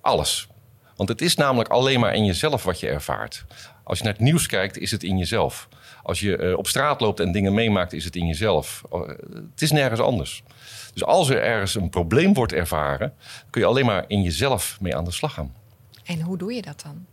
[0.00, 0.48] Alles.
[0.96, 3.44] Want het is namelijk alleen maar in jezelf wat je ervaart.
[3.84, 5.68] Als je naar het nieuws kijkt, is het in jezelf.
[6.02, 8.82] Als je uh, op straat loopt en dingen meemaakt, is het in jezelf.
[8.92, 9.00] Uh,
[9.50, 10.42] het is nergens anders.
[10.92, 13.12] Dus als er ergens een probleem wordt ervaren,
[13.50, 15.54] kun je alleen maar in jezelf mee aan de slag gaan.
[16.04, 17.06] En hoe doe je dat dan?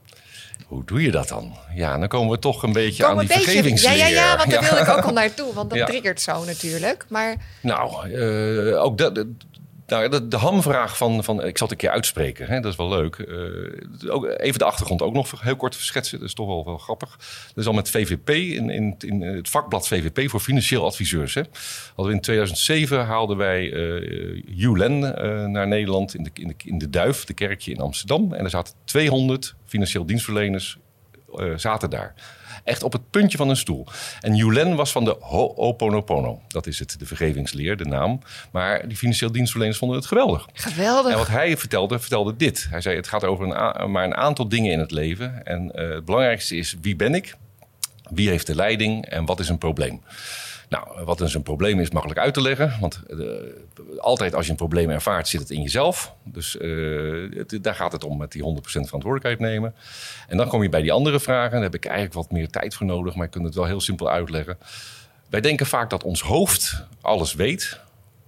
[0.65, 1.58] Hoe doe je dat dan?
[1.76, 3.97] Ja, dan komen we toch een beetje Kom aan een die beetje, ja, vergevingsleer.
[3.97, 5.86] ja, ja, want daar wil ik ook al naartoe, want dat Ja.
[5.86, 7.06] triggert zo natuurlijk.
[7.10, 9.26] Maar Nou, eh, ook dat.
[9.88, 11.43] Nou, de, hamvraag van, van.
[11.43, 13.15] Ik zal het een keer uitspreken, hè, dat is wel leuk.
[13.15, 16.78] Eh, ook, even de achtergrond ook nog heel kort schetsen, dat is toch wel, wel
[16.78, 17.17] grappig.
[17.47, 21.34] Dat is al met VVP, in, in, in het vakblad VVP voor financieel adviseurs.
[21.34, 21.41] Hè.
[21.88, 26.56] Hadden we in 2007 haalden wij eh Yulen eh, naar Nederland in de, in, de,
[26.58, 28.34] in de Duif, de kerkje in Amsterdam.
[28.34, 30.78] En er zaten 200 financieel dienstverleners
[31.55, 32.13] zaten daar.
[32.63, 33.87] Echt op het puntje van een stoel.
[34.21, 36.41] En Yulen was van de Ho'oponopono.
[36.47, 38.19] Dat is het, de vergevingsleer, de naam.
[38.51, 40.47] Maar die financieel dienstverleners vonden het geweldig.
[40.53, 41.11] geweldig.
[41.11, 42.67] En wat hij vertelde, vertelde dit.
[42.69, 45.45] Hij zei, het gaat over een maar een aantal dingen in het leven.
[45.45, 47.35] En eh, het belangrijkste is, wie ben ik?
[48.09, 49.05] Wie heeft de leiding?
[49.05, 50.01] En wat is een probleem?
[50.69, 52.77] Nou, wat is een probleem is makkelijk uit te leggen.
[52.80, 53.17] Want eh,
[53.97, 56.13] altijd als je een probleem ervaart, zit het in jezelf.
[56.23, 59.75] Dus eh, daar gaat het om met die 100% verantwoordelijkheid nemen.
[60.27, 61.51] En dan kom je bij die andere vragen.
[61.51, 63.15] Daar heb ik eigenlijk wat meer tijd voor nodig.
[63.15, 64.58] Maar ik kan het wel heel simpel uitleggen.
[65.30, 67.80] Wij denken vaak dat ons hoofd alles weet.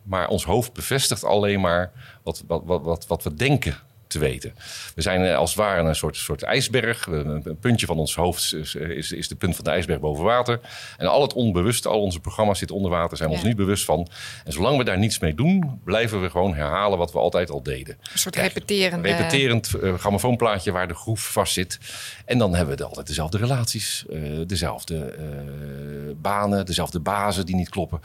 [0.03, 1.91] Maar ons hoofd bevestigt alleen maar
[2.23, 3.77] wat, wat, wat, wat we denken
[4.09, 4.53] te weten.
[4.95, 7.05] We zijn eh, als het ware een soort, soort ijsberg.
[7.07, 10.59] Een puntje van ons hoofd is, is, is de punt van de ijsberg boven water.
[10.97, 13.41] En al het onbewuste, al onze programma's zitten onder water, zijn we Ja.
[13.41, 14.07] ons niet bewust van.
[14.45, 17.63] En zolang we daar niets mee doen, blijven we gewoon herhalen wat we altijd al
[17.63, 17.97] deden.
[18.13, 19.07] een soort Kijk, repeterende...
[19.07, 21.79] Repeterend eh, grammofoonplaatje waar de groef vast zit.
[22.25, 25.17] En dan hebben we altijd dezelfde relaties, eh, dezelfde
[26.21, 28.01] banen, dezelfde bazen die niet kloppen.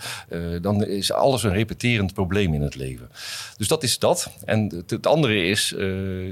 [0.61, 3.09] Dan is alles een repeterend probleem in het leven.
[3.57, 4.31] Dus dat is dat.
[4.45, 5.75] En het, andere is,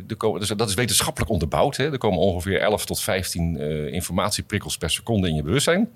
[0.09, 1.77] er komen, dus dat is wetenschappelijk onderbouwd.
[1.77, 1.93] Hè.
[1.93, 5.89] Er komen ongeveer 11 tot 15 eh, informatieprikkels per seconde in je bewustzijn.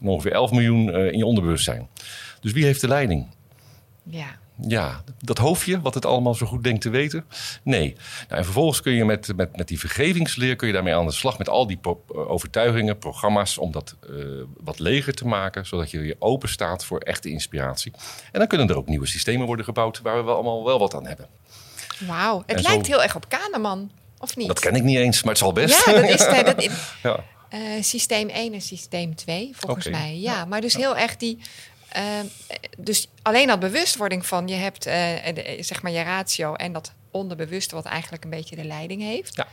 [0.00, 1.88] En ongeveer 11 miljoen eh, in je onderbewustzijn.
[2.40, 3.26] Dus wie heeft de leiding?
[4.02, 4.40] Ja.
[4.66, 7.24] Ja, dat hoofdje, wat het allemaal zo goed denkt te weten?
[7.62, 7.96] Nee.
[8.28, 11.12] Nou, en vervolgens kun je met, met, met die vergevingsleer kun je daarmee aan de
[11.12, 11.92] slag met al die eh,
[12.30, 14.14] overtuigingen, programma's, om dat eh,
[14.60, 17.92] wat leger te maken, zodat je weer open staat voor echte inspiratie.
[18.32, 20.94] En dan kunnen er ook nieuwe systemen worden gebouwd waar we wel allemaal wel wat
[20.94, 21.26] aan hebben.
[21.98, 22.42] Wauw.
[22.46, 24.46] Het En zo- lijkt heel erg op Kahneman, of niet?
[24.46, 25.84] Dat ken ik niet eens, maar het zal best.
[25.86, 27.24] Ja, dat is, eh, dat is Ja.
[27.48, 30.18] eh, systeem 1 en systeem 2, volgens mij.
[30.18, 31.38] Ja, maar dus heel erg die...
[31.88, 32.02] eh,
[32.78, 34.94] dus alleen al bewustwording van je hebt eh,
[35.34, 39.36] de- zeg maar je ratio en dat onderbewuste wat eigenlijk een beetje de leiding heeft.
[39.36, 39.46] Ja.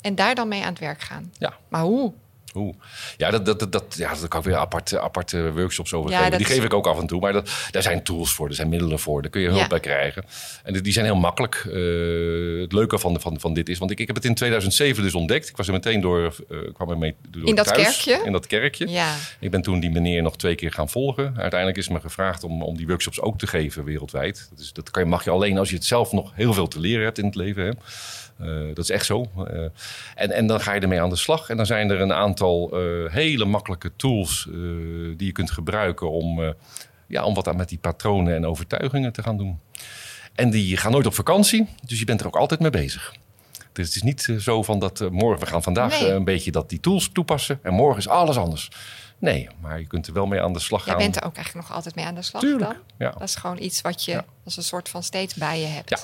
[0.00, 1.32] En daar dan mee aan het werk gaan.
[1.38, 1.54] Ja.
[1.68, 2.12] Maar hoe?
[2.54, 2.74] Oeh.
[3.16, 6.16] Ja, dat, dat, dat, dat, ja, daar kan ik weer aparte, aparte workshops over Ja,
[6.16, 6.30] geven.
[6.30, 7.20] dat Die geef ik ook af en toe.
[7.20, 9.22] Maar dat, daar zijn tools voor, er zijn middelen voor.
[9.22, 9.66] Daar kun je hulp Ja.
[9.66, 10.24] bij krijgen.
[10.64, 11.54] En die- zijn heel makkelijk.
[11.54, 11.72] Eh,
[12.60, 13.78] het leuke van, van, van dit is...
[13.78, 15.48] Want ik, ik heb het in 2007 dus ontdekt.
[15.48, 16.34] Ik was er meteen door...
[16.50, 18.26] eh, kwam er mee door In dat thuis, kerkje?
[18.26, 18.88] In dat kerkje.
[18.88, 19.14] Ja.
[19.40, 21.34] Ik ben toen die meneer nog twee keer gaan volgen.
[21.36, 24.46] Uiteindelijk is me gevraagd om, om die workshops ook te geven wereldwijd.
[24.50, 26.68] Dat, is, dat kan je, mag je alleen als je het zelf nog heel veel
[26.68, 27.64] te leren hebt in het leven.
[27.64, 27.70] Hè.
[28.38, 29.30] Eh, dat is echt zo.
[29.46, 29.60] Eh,
[30.14, 31.48] en, en dan ga je ermee aan de slag.
[31.48, 34.48] En dan zijn er een aantal eh, hele makkelijke tools
[35.16, 36.54] die je kunt gebruiken om,
[37.06, 39.60] ja, om wat aan met die patronen en overtuigingen te gaan doen.
[40.34, 43.14] En die gaan nooit op vakantie, dus je bent er ook altijd mee bezig.
[43.72, 46.10] Dus het is niet zo van dat morgen, we gaan vandaag Nee.
[46.10, 48.70] een beetje dat, die tools toepassen en morgen is alles anders.
[49.18, 51.02] Nee, maar je kunt er wel mee aan de slag Jij gaan.
[51.02, 52.76] bent er ook eigenlijk nog altijd mee aan de slag Tuurlijk, dan?
[52.98, 53.10] ja.
[53.10, 54.24] Dat is gewoon iets wat je Ja.
[54.44, 55.88] als een soort van steeds bij je hebt.
[55.90, 55.98] Ja.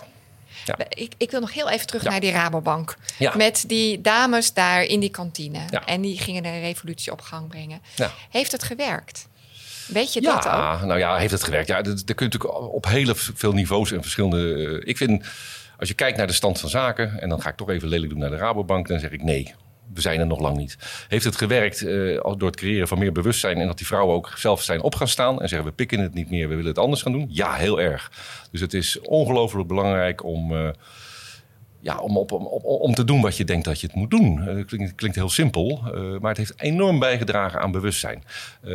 [0.65, 0.75] Ja.
[0.89, 2.11] Ik, ik wil nog heel even terug Ja.
[2.11, 2.97] naar die Rabobank.
[3.19, 3.37] Ja.
[3.37, 5.59] Met die dames daar in die kantine.
[5.87, 7.81] En die gingen een revolutie op gang brengen.
[8.31, 9.27] Heeft het gewerkt?
[9.87, 10.43] Weet je dat ook?
[10.53, 11.69] Ja, nou ja, heeft het gewerkt?
[11.69, 14.55] Ja, dat, dat kun je natuurlijk op hele veel niveaus en verschillende.
[14.83, 15.25] eh, ik vind,
[15.79, 18.11] als je kijkt naar de stand van zaken, en dan ga ik toch even lelijk
[18.11, 19.55] doen naar de Rabobank, dan zeg ik nee.
[19.95, 20.77] We zijn er nog lang niet.
[21.09, 21.87] Heeft het gewerkt eh,
[22.21, 25.09] door het creëren van meer bewustzijn en dat die vrouwen ook zelf zijn op gaan
[25.09, 27.27] staan en zeggen we pikken het niet meer, we willen het anders gaan doen?
[27.31, 28.11] Ja, heel erg.
[28.51, 30.69] Dus het is ongelooflijk belangrijk om, eh,
[31.85, 34.49] ja, om, op, om, om, te doen wat je denkt dat je het moet doen.
[34.49, 38.23] Eh, klinkt, heel simpel, eh, maar het heeft enorm bijgedragen aan bewustzijn.
[38.63, 38.71] Eh,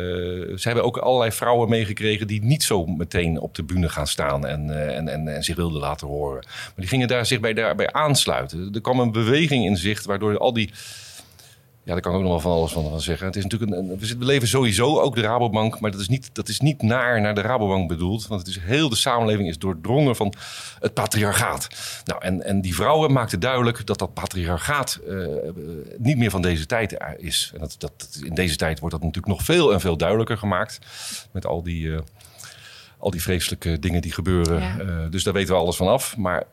[0.56, 4.46] ze hebben ook allerlei vrouwen meegekregen die niet zo meteen op de bühne gaan staan
[4.46, 6.44] en, en, en, en zich wilden laten horen.
[6.46, 8.70] Maar die gingen daar zich bij, daarbij aansluiten.
[8.72, 10.70] Er kwam een beweging in zicht waardoor al die.
[11.82, 13.26] Ja, daar kan ik ook nog wel van alles van zeggen.
[13.26, 16.48] Het is natuurlijk een, we leven sowieso ook de Rabobank, maar dat is, niet, dat
[16.48, 18.26] is niet naar naar de Rabobank bedoeld.
[18.26, 20.32] Want het is, heel de samenleving is doordrongen van
[20.80, 21.68] het patriarchaat.
[22.04, 25.54] Nou, en, en die vrouwen maakten duidelijk dat dat patriarchaat eh, eh,
[25.98, 27.50] niet meer van deze tijd eh, is.
[27.54, 30.78] En dat, dat, in deze tijd wordt dat natuurlijk nog veel en veel duidelijker gemaakt.
[31.32, 31.90] Met al die,
[32.98, 34.60] al die vreselijke dingen die gebeuren.
[34.60, 35.08] Ja.
[35.08, 36.16] Dus daar weten we alles van af.
[36.16, 36.46] Maar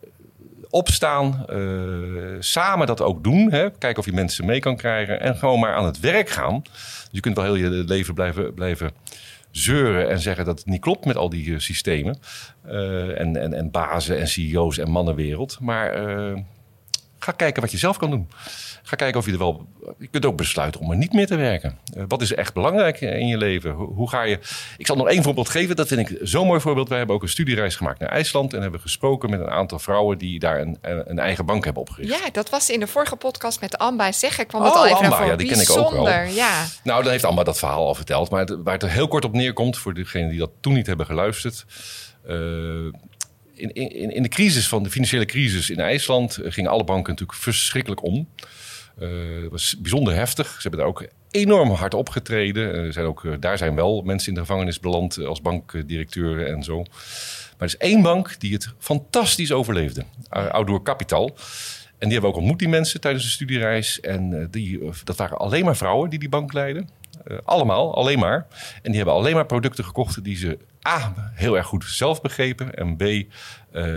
[0.70, 1.58] opstaan, eh,
[2.40, 3.52] samen dat ook doen.
[3.52, 3.72] Hè?
[3.72, 5.22] Kijken of je mensen mee kan krijgen.
[5.22, 6.62] En gewoon maar aan het werk gaan.
[7.12, 8.92] Je kunt wel heel je leven blijven, blijven
[9.52, 12.20] zeuren en zeggen dat het niet klopt met al die eh, systemen.
[12.66, 15.58] eh, en, en, en bazen en CEO's en mannenwereld.
[15.60, 15.94] Maar
[17.20, 18.28] Ga kijken wat je zelf kan doen.
[18.88, 19.68] Ga kijken of je er wel.
[20.00, 21.78] Je kunt ook besluiten om er niet meer te werken.
[21.98, 23.72] Uh, wat is echt belangrijk in je leven?
[23.72, 24.40] Hoe, hoe, ga je.
[24.78, 25.76] Ik zal nog één voorbeeld geven.
[25.76, 26.90] Dat vind ik zo'n mooi voorbeeld.
[26.90, 28.54] Wij hebben ook een studiereis gemaakt naar IJsland.
[28.54, 32.20] En hebben gesproken met een aantal vrouwen die daar een, een eigen bank hebben opgericht.
[32.20, 34.12] Ja, dat was in de vorige podcast met Amba.
[34.12, 35.26] Zeg ik kwam het oh, al even Amba, voor.
[35.26, 36.08] Ja, die ken ik ook wel.
[36.22, 36.66] Ja.
[36.84, 38.30] Nou, dan heeft Amba dat verhaal al verteld.
[38.30, 40.88] Maar het, waar het er heel kort op neerkomt, voor degenen die dat toen niet
[40.88, 41.66] hebben geluisterd.
[42.28, 42.36] Uh,
[43.54, 47.40] in, in, in de crisis van de financiële crisis in IJsland gingen alle banken natuurlijk
[47.40, 48.28] verschrikkelijk om.
[49.00, 50.48] Uh, het was bijzonder heftig.
[50.48, 52.86] Ze hebben daar ook enorm hard opgetreden.
[52.86, 56.64] Uh, zijn ook, uh, daar zijn wel mensen in de gevangenis beland als bankdirecteuren en
[56.64, 56.78] zo.
[56.78, 56.88] Maar
[57.58, 60.04] er is één bank die het fantastisch overleefde.
[60.30, 61.26] Outdoor Capital.
[61.98, 64.00] En die hebben we ook ontmoet, die mensen, tijdens de studiereis.
[64.00, 66.90] En die, dat waren alleen maar vrouwen die die bank leiden.
[67.44, 68.48] allemaal, alleen maar.
[68.82, 70.58] En die hebben alleen maar producten gekocht die ze
[70.88, 72.74] A, heel erg goed zelf begrepen.
[72.74, 73.00] En B,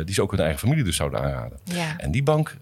[0.04, 1.58] die ze ook hun eigen familie dus zouden aanraden.
[1.64, 1.98] Ja.
[1.98, 2.56] En die bank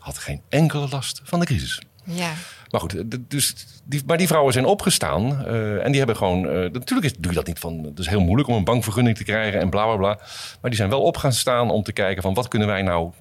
[0.00, 1.80] had geen enkele last van de crisis.
[2.04, 2.32] Ja.
[2.70, 6.44] Maar goed, dus die, maar die vrouwen zijn opgestaan uh, en die hebben gewoon.
[6.44, 7.84] Uh, natuurlijk is, doe je dat niet van.
[7.84, 10.18] Het is heel moeilijk om een bankvergunning te krijgen en bla bla bla.
[10.60, 13.12] Maar die zijn wel op gaan staan om te kijken van wat kunnen wij nou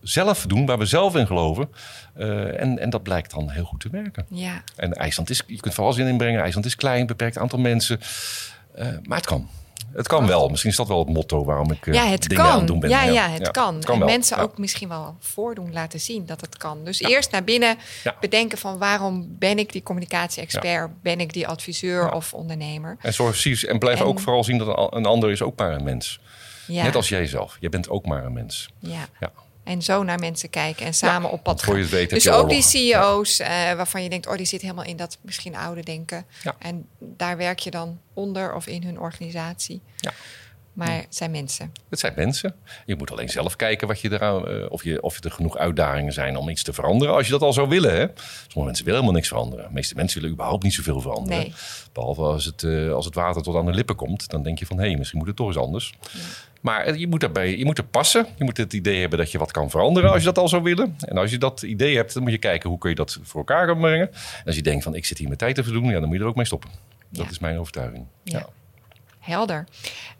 [0.00, 1.68] zelf doen, waar we zelf in geloven.
[2.16, 4.26] Uh, en, en dat blijkt dan heel goed te werken.
[4.28, 4.62] Ja.
[4.76, 6.40] En IJsland is, je kunt vooral zin inbrengen.
[6.40, 8.00] IJsland is klein, beperkt aantal mensen.
[9.02, 9.48] maar het kan.
[9.92, 10.48] Het kan wel.
[10.48, 12.52] Misschien is dat wel het motto waarom ik ja, het dingen kan.
[12.52, 12.90] aan het doen ben.
[12.90, 13.74] Ja, ja, het kan.
[13.74, 14.42] Het kan en mensen Ja.
[14.42, 16.84] ook misschien wel voordoen laten zien dat het kan.
[16.84, 18.14] Dus eerst naar binnen Ja.
[18.20, 21.02] bedenken van waarom ben ik die communicatie-expert?
[21.02, 22.08] Ben ik die adviseur Ja.
[22.10, 22.96] of ondernemer?
[23.00, 25.84] En, zorg, en blijf En- ook vooral zien dat een ander is ook maar een
[25.84, 26.20] mens.
[26.66, 26.82] Ja.
[26.82, 27.56] Net als jij zelf.
[27.60, 28.68] Je bent ook maar een mens.
[28.78, 29.08] Ja.
[29.66, 31.84] En zo naar mensen kijken en samen op pad gaan.
[31.86, 35.18] weet dus ook die CEO's eh, waarvan je denkt, oh, die zit helemaal in dat
[35.20, 36.26] misschien oude denken.
[36.42, 36.54] Ja.
[36.58, 39.80] En daar werk je dan onder of in hun organisatie.
[39.96, 40.12] Ja.
[40.76, 41.72] Maar het zijn mensen.
[41.88, 42.54] Het zijn mensen.
[42.86, 46.12] Je moet alleen zelf kijken wat je eraan, eh, of, je, of er genoeg uitdagingen
[46.12, 47.14] zijn om iets te veranderen.
[47.14, 47.90] Als je dat al zou willen.
[47.90, 48.06] Hè?
[48.16, 49.64] Sommige mensen willen helemaal niks veranderen.
[49.68, 51.38] De meeste mensen willen überhaupt niet zoveel veranderen.
[51.38, 51.52] Nee.
[51.92, 54.30] Behalve als het, eh, als het water tot aan de lippen komt.
[54.30, 55.94] Dan denk je van, hé, hey, misschien moet het toch eens anders.
[56.60, 58.26] Maar eh, je moet, daarbij, je moet er passen.
[58.36, 60.62] Je moet het idee hebben dat je wat kan veranderen als je dat al zou
[60.62, 60.96] willen.
[61.00, 63.38] En als je dat idee hebt, dan moet je kijken hoe kun je dat voor
[63.40, 64.08] elkaar gaan brengen.
[64.12, 66.16] En als je denkt van, ik zit hier mijn tijd te verdoen, ja, dan moet
[66.16, 66.70] je er ook mee stoppen.
[67.10, 67.30] Dat Ja.
[67.30, 68.06] is mijn overtuiging.
[68.22, 68.38] Ja.
[68.38, 68.46] Ja.
[69.26, 69.64] Helder.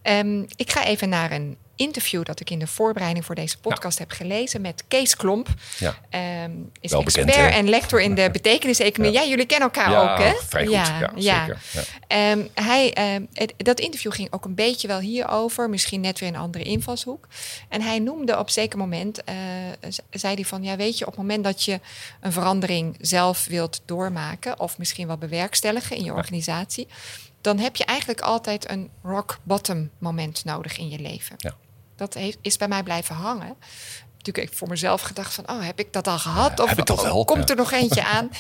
[0.03, 3.99] Ehm, ik ga even naar een interview dat ik in de voorbereiding voor deze podcast
[3.99, 5.49] heb gelezen met Kees Klomp.
[5.79, 5.95] Ja.
[6.11, 9.19] Ehm, is Wel expert bekend, en lector in de betekeniseconomie.
[9.21, 9.25] Ja.
[9.27, 10.33] jullie kennen elkaar Ja, ook, hè?
[10.49, 10.73] vrij goed.
[10.75, 11.59] Ja, zeker.
[11.73, 11.83] Ja.
[12.07, 12.93] Ehm, hij,
[13.33, 17.29] het- dat interview ging ook een beetje wel hierover, misschien net weer een andere invalshoek.
[17.69, 19.23] En hij noemde op zeker moment,
[19.89, 21.81] z- zei hij van, ja weet je, op het moment dat je
[22.21, 26.87] een verandering zelf wilt doormaken of misschien wel bewerkstelligen in je organisatie,
[27.47, 31.35] dan heb je eigenlijk altijd een rock bottom moment nodig in je leven.
[31.39, 31.55] Ja.
[31.97, 33.57] Dat heeft, is bij mij blijven hangen.
[34.17, 36.61] Natuurlijk, ik voor mezelf gedacht van, oh, heb ik dat al gehad?
[36.61, 37.25] Of dat wel?
[37.25, 37.55] komt Ja.
[37.55, 38.31] er nog eentje aan?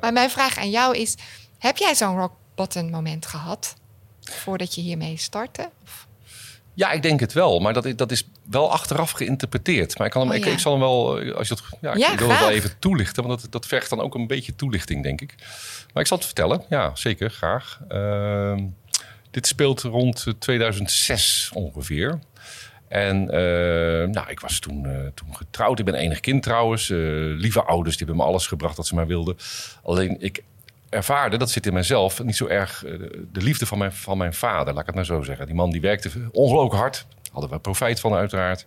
[0.00, 1.14] Maar mijn vraag aan jou is,
[1.58, 3.74] heb jij zo'n rock bottom moment gehad?
[4.20, 5.70] Voordat je hiermee startte?
[5.82, 6.06] Of-
[6.74, 7.58] Ja, ik denk het wel.
[7.58, 9.98] Maar dat is, dat is wel achteraf geïnterpreteerd.
[9.98, 10.52] Maar ik, kan hem, Oh, ik, ja.
[10.52, 12.78] ik zal hem wel, eh, als je dat, ja, Ja, ik wil het wel even
[12.78, 13.24] toelichten.
[13.26, 15.34] Want dat, dat vergt dan ook een beetje toelichting, denk ik.
[15.92, 16.64] Maar ik zal het vertellen.
[16.68, 17.80] Ja, zeker, graag.
[17.88, 18.64] Ehm,
[19.30, 22.18] dit speelt rond eh, 2006 ongeveer.
[22.88, 25.78] En eh, nou, ik was toen, eh, toen getrouwd.
[25.78, 26.90] Ik ben enig kind trouwens.
[26.90, 29.36] Eh, lieve ouders, die hebben me alles gebracht wat ze maar wilden.
[29.82, 30.42] Alleen ik
[30.94, 32.92] ervaarde, dat zit in mijzelf, niet zo erg eh,
[33.32, 34.72] de liefde van mijn, van mijn vader.
[34.72, 35.46] Laat ik het maar zo zeggen.
[35.46, 37.06] Die man die werkte ongelooflijk hard.
[37.32, 38.64] Hadden we profijt van uiteraard.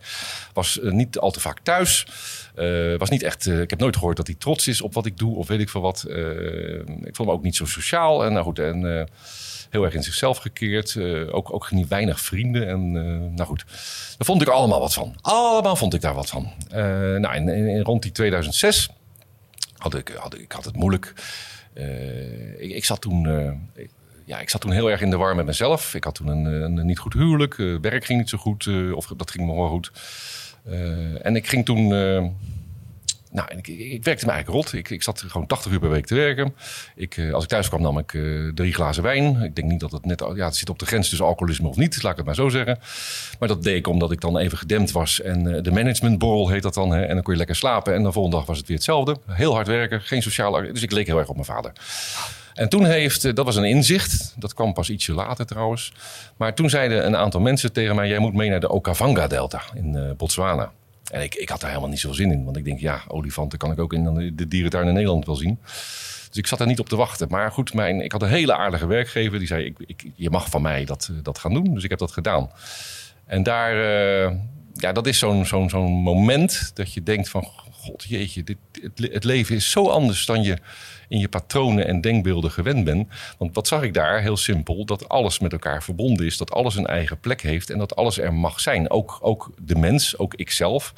[0.54, 2.08] Was eh, niet al te vaak thuis.
[2.56, 5.18] Eh, was niet echt, ik heb nooit gehoord dat hij trots is op wat ik
[5.18, 6.06] doe of weet ik veel wat.
[7.04, 8.26] Ik vond hem ook niet zo sociaal.
[8.26, 9.08] En nou goed, en...
[9.70, 10.98] heel erg in zichzelf gekeerd.
[11.32, 12.68] ook, ook niet weinig vrienden.
[12.68, 12.92] En
[13.36, 13.64] nou goed,
[14.18, 15.16] daar vond ik allemaal wat van.
[15.22, 16.52] Allemaal vond ik daar wat van.
[17.20, 18.90] Nou, in, rond die 2006
[19.78, 21.14] had ik, had, ik had het moeilijk.
[21.78, 23.28] Eh, ik, ik zat toen...
[23.28, 23.86] eh,
[24.26, 25.94] ja, ik zat toen heel erg in de war met mezelf.
[25.94, 27.60] Ik had toen een, een, niet goed huwelijk.
[27.60, 28.68] eh, werk ging niet zo goed.
[28.94, 29.92] of dat ging nog wel goed.
[31.22, 31.90] En ik ging toen...
[33.32, 34.74] nou, ik, ik, werkte me eigenlijk rot.
[34.74, 36.56] Ik, ik zat gewoon 80 uur per week te werken.
[36.96, 38.22] Ik, eh, als ik thuis kwam, nam ik eh,
[38.54, 39.42] drie glazen wijn.
[39.42, 40.24] Ik denk niet dat het net...
[40.36, 42.50] Ja, het zit op de grens tussen alcoholisme of niet, laat ik het maar zo
[42.50, 42.80] zeggen.
[43.40, 45.22] Maar dat deed ik omdat ik dan even gedempt was.
[45.22, 46.92] En eh, de managementborrel heet dat dan.
[46.92, 47.94] Hè, en dan kon je lekker slapen.
[47.94, 49.18] En de volgende dag was het weer hetzelfde.
[49.26, 50.72] Heel hard werken, geen sociale...
[50.72, 51.72] Dus ik leek heel erg op mijn vader.
[52.54, 55.94] En toen heeft, dat was een inzicht, dat kwam pas ietsje later trouwens.
[56.38, 60.14] Maar toen zeiden een aantal mensen tegen mij: Jij moet mee naar de Okavanga-delta in
[60.18, 60.72] Botswana.
[61.12, 63.58] En ik, ik had daar helemaal niet zo zin in, want ik denk: Ja, olifanten
[63.58, 65.60] kan ik ook in de dierentuin in Nederland wel zien.
[66.28, 67.28] Dus ik zat er niet op te wachten.
[67.30, 70.62] Maar goed, mijn, ik had een hele aardige werkgever die zei: ik, Je mag van
[70.62, 71.74] mij dat, eh, dat gaan doen.
[71.74, 72.52] Dus ik heb dat gedaan.
[73.26, 74.32] En daar, eh,
[74.74, 77.48] ja, dat is zo'n zo'n zo'n moment dat je denkt van...
[77.72, 78.58] God, jeetje, dit,
[78.96, 80.58] het leven is zo anders dan je
[81.08, 83.08] in je patronen en denkbeelden gewend bent.
[83.38, 84.22] Want wat zag ik daar?
[84.22, 86.38] Heel simpel, dat alles met elkaar verbonden is.
[86.38, 88.90] Dat alles een eigen plek heeft en dat alles er mag zijn.
[88.90, 90.94] Ook, ook de mens, ook ikzelf.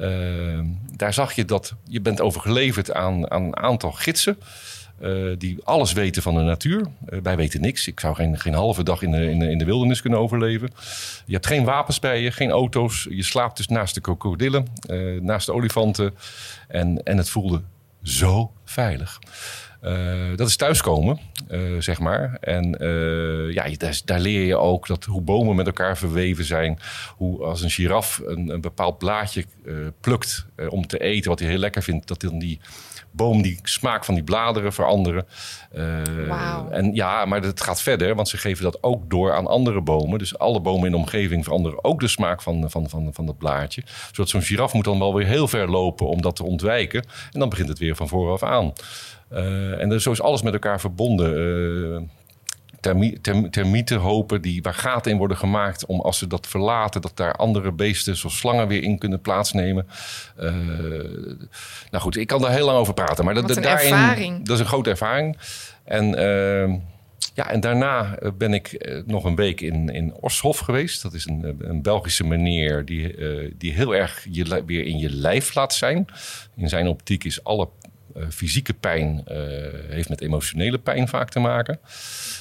[0.00, 0.58] Uh,
[0.96, 4.38] daar zag je dat je bent overgeleverd aan, aan een aantal gidsen.
[5.02, 6.80] Uh, die alles weten van de natuur.
[6.80, 7.86] Uh, wij weten niks.
[7.86, 10.70] Ik zou geen, geen halve dag in de, in, de, in de wildernis kunnen overleven.
[11.26, 13.06] Je hebt geen wapens bij je, geen auto's.
[13.10, 14.66] Je slaapt dus naast de krokodillen,
[15.20, 16.14] naast de olifanten.
[16.68, 17.62] En, en het voelde
[18.08, 19.18] zo veilig.
[19.82, 21.18] Uh, dat is thuiskomen,
[21.50, 22.36] uh, zeg maar.
[22.40, 26.78] En uh, ja, daar, daar, leer je ook dat hoe bomen met elkaar verweven zijn.
[27.16, 29.44] Hoe als een giraf een, een bepaald blaadje
[30.00, 32.60] plukt om te eten, wat hij heel lekker vindt, dat dan die
[33.10, 35.26] boom die smaak van die bladeren veranderen.
[36.26, 36.68] Wow.
[36.70, 40.18] En ja, maar het gaat verder, want ze geven dat ook door aan andere bomen.
[40.18, 43.38] Dus alle bomen in de omgeving veranderen ook de smaak van, van, van, van dat
[43.38, 43.82] blaadje.
[44.12, 47.02] Zodat zo'n giraf moet dan wel weer heel ver lopen om dat te ontwijken.
[47.32, 48.72] En dan begint het weer van vooraf aan.
[49.32, 51.38] Uh, en dus zo is alles met elkaar verbonden.
[51.38, 52.00] Uh,
[52.88, 57.00] termi term termieten hopen die, waar gaten in worden gemaakt om als ze dat verlaten,
[57.00, 59.86] dat daar andere beesten zoals slangen weer in kunnen plaatsnemen.
[60.40, 60.52] Uh,
[61.90, 63.24] nou goed, ik kan daar heel lang over praten.
[63.24, 64.44] Maar dat, daarin, ervaring.
[64.44, 65.36] dat is een grote ervaring.
[65.84, 66.10] En,
[67.34, 71.02] ja, en daarna ben ik nog een week in, in Orshof geweest.
[71.02, 73.14] Dat is een, een Belgische meneer die,
[73.56, 76.06] die heel erg je, weer in je lijf laat zijn.
[76.56, 77.68] In zijn optiek is alle
[78.30, 79.36] fysieke pijn uh,
[79.88, 81.78] heeft met emotionele pijn vaak te maken.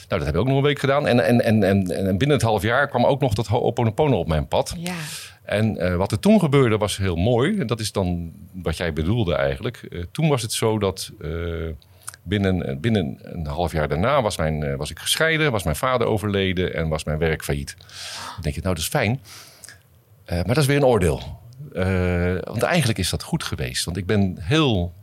[0.08, 1.08] Nou, dat heb ik ook nog een week gedaan.
[1.08, 4.28] En, en, en, en, en binnen het half jaar kwam ook nog dat Ho'oponopono op
[4.28, 4.76] mijn pad.
[4.78, 4.94] Ja.
[5.44, 7.60] En uh, wat er toen gebeurde was heel mooi.
[7.60, 10.06] En dat is dan wat jij bedoelde eigenlijk.
[10.12, 11.12] toen was het zo dat
[12.24, 16.74] binnen, binnen een half jaar daarna was, mijn, was ik gescheiden, was mijn vader overleden
[16.74, 17.76] en was mijn werk failliet.
[18.34, 19.22] Dan denk je, nou dat is fijn.
[20.26, 21.40] maar dat is weer een oordeel.
[22.44, 23.86] want eigenlijk is dat goed geweest.
[23.86, 24.94] Want ik ben heel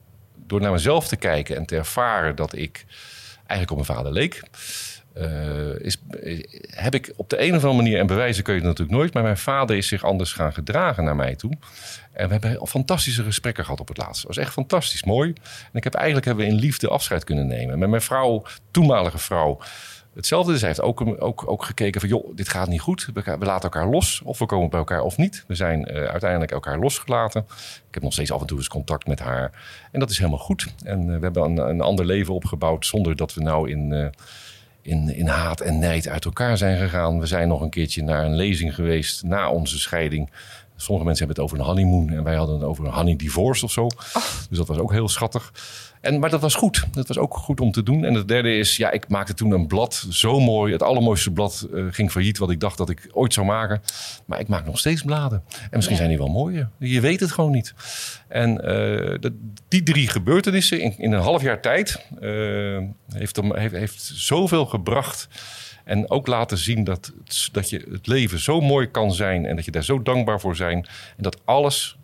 [0.55, 2.85] door naar mezelf te kijken en te ervaren dat ik
[3.37, 4.43] eigenlijk op mijn vader leek.
[5.19, 5.97] Uh, is,
[6.71, 9.15] heb ik op de een of andere manier, en bewijzen kun je het natuurlijk nooit,
[9.15, 11.53] maar mijn vader is zich anders gaan gedragen naar mij toe.
[12.13, 14.23] En we hebben fantastische gesprekken gehad op het laatst.
[14.23, 15.33] Dat was echt fantastisch mooi.
[15.43, 17.79] En ik heb eigenlijk hebben we in liefde afscheid kunnen nemen.
[17.79, 19.61] Met mijn vrouw, toenmalige vrouw,
[20.15, 20.53] hetzelfde.
[20.53, 23.09] Dus hij heeft ook, ook, ook gekeken van, joh, dit gaat niet goed.
[23.15, 24.23] We, laten elkaar los.
[24.25, 25.45] Of we komen bij elkaar of niet.
[25.47, 27.45] We zijn uh, uiteindelijk elkaar losgelaten.
[27.89, 29.53] Ik heb nog steeds af en toe eens contact met haar.
[29.93, 30.75] En dat is helemaal goed.
[30.85, 33.91] En uh, we hebben een, een, ander leven opgebouwd zonder dat we nou in...
[33.91, 34.07] Uh,
[34.83, 37.19] in, in haat en nijd uit elkaar zijn gegaan.
[37.19, 40.31] We zijn nog een keertje naar een lezing geweest na onze scheiding.
[40.77, 43.65] Sommige mensen hebben het over een honeymoon en wij hadden het over een honey divorce
[43.65, 43.85] of zo.
[43.85, 44.23] Oh.
[44.49, 45.53] Dus dat was ook heel schattig.
[46.05, 46.85] En, maar dat was goed.
[46.93, 48.05] Dat was ook goed om te doen.
[48.05, 50.73] En het derde is, ja, ik maakte toen een blad zo mooi.
[50.73, 53.83] Het allermooiste blad uh, ging failliet, wat ik dacht dat ik ooit zou maken.
[54.27, 55.43] Maar ik maak nog steeds bladen.
[55.49, 56.03] En misschien ja.
[56.03, 56.69] zijn die wel mooier.
[56.79, 57.75] Je weet het gewoon niet.
[58.29, 62.79] En uh, de, die drie gebeurtenissen in, in, een half jaar tijd uh,
[63.13, 65.29] heeft, heeft, heeft zoveel gebracht.
[65.85, 67.13] En ook laten zien dat,
[67.53, 69.47] dat je het leven zo mooi kan zijn.
[69.47, 70.79] En dat je daar zo dankbaar voor zijn.
[71.17, 71.97] En dat alles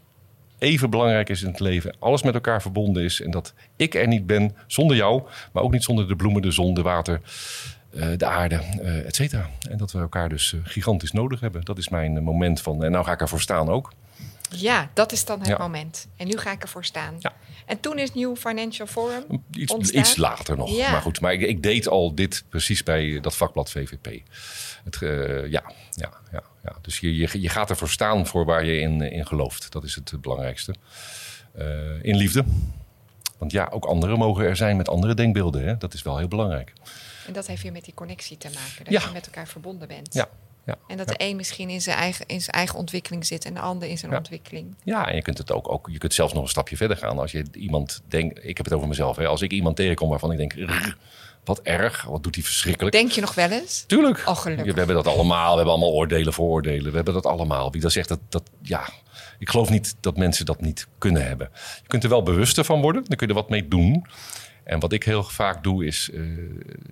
[0.58, 1.94] even belangrijk is in het leven.
[1.98, 3.20] Alles met elkaar verbonden is.
[3.20, 5.22] En dat ik er niet ben zonder jou.
[5.52, 7.20] Maar ook niet zonder de bloemen, de zon, de water,
[7.94, 9.50] uh, de aarde, uh, et cetera.
[9.70, 11.64] En dat we elkaar dus uh, gigantisch nodig hebben.
[11.64, 12.84] Dat is mijn moment van.
[12.84, 13.92] En nou ga ik ervoor staan ook.
[14.50, 15.58] Ja, dat is dan het ja.
[15.58, 16.08] moment.
[16.16, 17.14] En nu ga ik ervoor staan.
[17.18, 17.32] Ja.
[17.70, 20.76] En toen is New Financial Forum iets, iets later nog.
[20.76, 20.90] Ja.
[20.90, 24.22] Maar goed, maar ik, ik, deed al dit precies bij dat vakblad VVP.
[24.84, 26.76] Het, uh, ja, ja, ja, ja.
[26.80, 29.72] Dus je, je, je gaat ervoor staan voor waar je in, in gelooft.
[29.72, 30.74] Dat is het belangrijkste.
[31.58, 31.64] Uh,
[32.02, 32.44] in liefde.
[33.38, 35.64] Want ja, ook anderen mogen er zijn met andere denkbeelden.
[35.64, 35.76] Hè?
[35.76, 36.72] Dat is wel heel belangrijk.
[37.26, 38.84] En dat heeft weer met die connectie te maken.
[38.84, 39.00] Dat ja.
[39.00, 40.14] je met elkaar verbonden bent.
[40.14, 40.28] Ja,
[40.64, 43.54] ja, en dat de een misschien in zijn, eigen, in zijn eigen ontwikkeling zit en
[43.54, 44.16] de ander in zijn ja.
[44.16, 44.76] ontwikkeling.
[44.84, 47.18] Ja, en je kunt het ook, ook, je kunt zelfs nog een stapje verder gaan.
[47.18, 50.32] Als je iemand denkt, ik heb het over mezelf, hè, als ik iemand tegenkom waarvan
[50.32, 50.96] ik denk, rrr,
[51.44, 52.96] wat erg, wat doet hij verschrikkelijk.
[52.96, 53.84] Denk je nog wel eens?
[53.86, 54.22] Tuurlijk.
[54.26, 54.72] Oh, gelukkig.
[54.72, 56.90] we hebben dat allemaal, we hebben allemaal oordelen, vooroordelen.
[56.90, 57.72] We hebben dat allemaal.
[57.72, 58.88] Wie dat zegt, dat, dat ja,
[59.38, 61.50] ik geloof niet dat mensen dat niet kunnen hebben.
[61.82, 64.06] Je kunt er wel bewuster van worden, dan kun je er wat mee doen.
[64.64, 66.38] En wat ik heel vaak doe is, uh,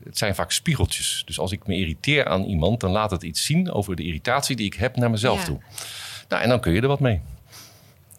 [0.04, 1.22] het zijn vaak spiegeltjes.
[1.26, 4.56] Dus als ik me irriteer aan iemand, dan laat het iets zien over de irritatie
[4.56, 5.44] die ik heb naar mezelf Ja.
[5.44, 5.58] toe.
[6.28, 7.20] Nou, en dan kun je er wat mee.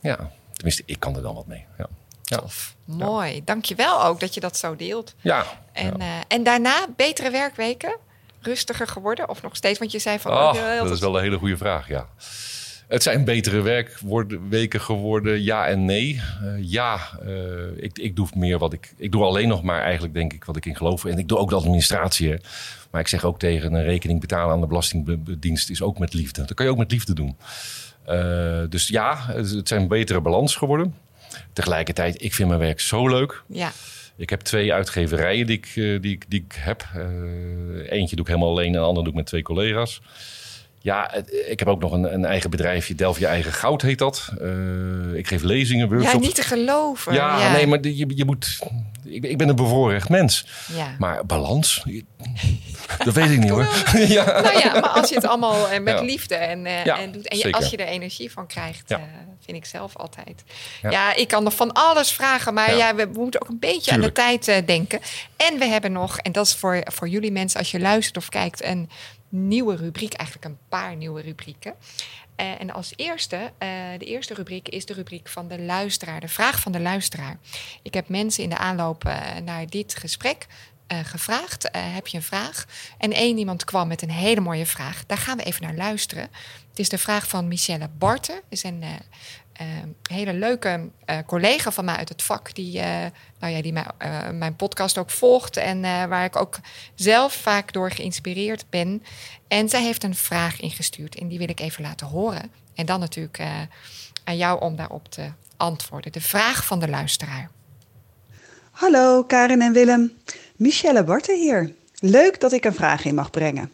[0.01, 1.65] Ja, tenminste, ik kan er dan wat mee.
[1.77, 1.87] Ja,
[2.23, 2.37] ja.
[2.37, 2.75] Tof.
[2.85, 3.41] Mooi.
[3.43, 5.15] Dank je wel ook dat je dat zo deelt.
[5.21, 5.45] ja.
[5.73, 5.97] En, ja.
[5.97, 7.97] eh, en daarna betere werkweken?
[8.41, 9.29] Rustiger geworden?
[9.29, 9.79] Of nog steeds?
[9.79, 10.31] Want je zei van...
[10.31, 12.07] Oh, oh, dat is wel een hele goede vraag, ja.
[12.89, 16.21] Het zijn betere werkweken geworden, ja en nee.
[16.43, 18.93] Uh, ja, uh, ik, ik doe meer wat ik...
[18.97, 21.05] Ik doe alleen nog maar eigenlijk, denk ik, wat ik in geloof.
[21.05, 22.29] En ik doe ook de administratie.
[22.29, 22.35] Hè.
[22.91, 26.45] Maar ik zeg ook tegen een rekening betalen aan de Belastingdienst is ook met liefde.
[26.45, 27.37] Dat kan je ook met liefde doen.
[28.09, 30.95] Uh, dus ja, het, het zijn betere balans geworden.
[31.53, 33.43] Tegelijkertijd, ik vind mijn werk zo leuk.
[33.47, 33.71] Ja.
[34.15, 36.87] Ik heb twee uitgeverijen die ik, die, ik, die ik heb.
[37.89, 40.01] Eentje doe ik helemaal alleen en de andere doe ik met twee collega's.
[40.81, 41.13] Ja,
[41.47, 42.95] ik heb ook nog een, een eigen bedrijfje.
[42.95, 44.29] Delft je eigen goud heet dat.
[44.41, 46.13] Uh, ik geef lezingen, workshops.
[46.13, 47.13] Ja, niet te geloven.
[47.13, 47.51] Ja, ja.
[47.51, 48.59] nee, maar je, je moet...
[49.03, 50.45] Ik, ik ben een bevoorrecht mens.
[50.73, 50.95] Ja.
[50.99, 51.85] Maar balans,
[53.03, 53.67] dat weet ik niet hoor.
[54.07, 54.41] ja.
[54.41, 57.27] Nou ja, maar als je het allemaal uh, met liefde en, uh, ja, en, doet,
[57.27, 58.95] en je, als je er energie van krijgt,
[59.45, 60.43] vind ik zelf altijd.
[60.81, 61.15] Ja.
[61.15, 64.19] ik kan nog van alles vragen, maar ja, we, we moeten ook een beetje Tuurlijk.
[64.19, 64.99] aan de tijd denken.
[65.35, 68.29] En we hebben nog, en dat is voor, voor jullie mensen als je luistert of
[68.29, 68.89] kijkt, een
[69.29, 71.73] nieuwe rubriek, eigenlijk een paar nieuwe rubrieken.
[72.39, 76.27] Uh, en als eerste, uh, de eerste rubriek is de rubriek van de luisteraar, de
[76.27, 77.39] vraag van de luisteraar.
[77.81, 80.47] Ik heb mensen in de aanloop uh, naar dit gesprek
[81.03, 82.65] gevraagd: heb je een vraag?
[82.97, 85.05] En één iemand kwam met een hele mooie vraag.
[85.05, 86.29] Daar gaan we even naar luisteren.
[86.69, 88.41] Het is de vraag van Michelle Barten.
[88.49, 88.83] is een
[89.61, 89.67] uh,
[90.03, 93.05] hele leuke uh, collega van mij uit het vak, die, uh,
[93.39, 93.85] nou ja, die mij,
[94.33, 96.59] mijn podcast ook volgt en waar ik ook
[96.95, 99.03] zelf vaak door geïnspireerd ben.
[99.47, 102.51] En zij heeft een vraag ingestuurd en die wil ik even laten horen.
[102.75, 103.39] En dan natuurlijk
[104.23, 106.11] aan jou om daarop te antwoorden.
[106.11, 107.49] De vraag van de luisteraar.
[108.71, 110.13] Hallo Karin en Willem,
[110.55, 111.73] Michelle Barten hier.
[111.99, 113.71] Leuk dat ik een vraag in mag brengen.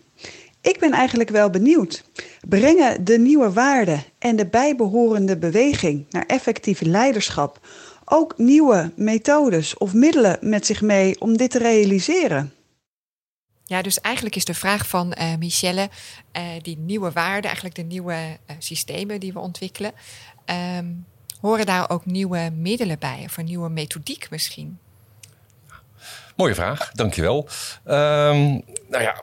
[0.66, 2.04] Ik ben eigenlijk wel benieuwd.
[2.48, 7.68] Brengen de nieuwe waarden en de bijbehorende beweging naar effectief leiderschap
[8.06, 12.54] ook nieuwe methodes of middelen met zich mee om dit te realiseren?
[13.64, 15.90] Ja, dus eigenlijk is de vraag van uh, Michelle,
[16.38, 19.94] uh, die nieuwe waarden, eigenlijk de nieuwe uh, systemen die we ontwikkelen,
[20.78, 21.06] um,
[21.42, 24.80] horen daar ook nieuwe middelen bij of een nieuwe methodiek misschien?
[26.36, 27.48] Mooie vraag, dankjewel.
[27.86, 29.22] Um, nou ja,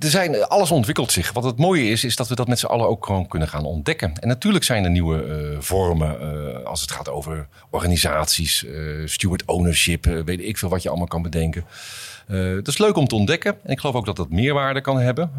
[0.00, 1.32] er zijn, alles ontwikkelt zich.
[1.32, 3.64] Wat het mooie is, is dat we dat met z'n allen ook gewoon kunnen gaan
[3.64, 4.12] ontdekken.
[4.20, 9.44] En natuurlijk zijn er nieuwe uh, vormen uh, als het gaat over organisaties, uh, steward
[9.44, 11.64] ownership, weet ik veel wat je allemaal kan bedenken.
[12.54, 13.56] dat is leuk om te ontdekken.
[13.64, 15.30] En ik geloof ook dat dat meerwaarde kan hebben.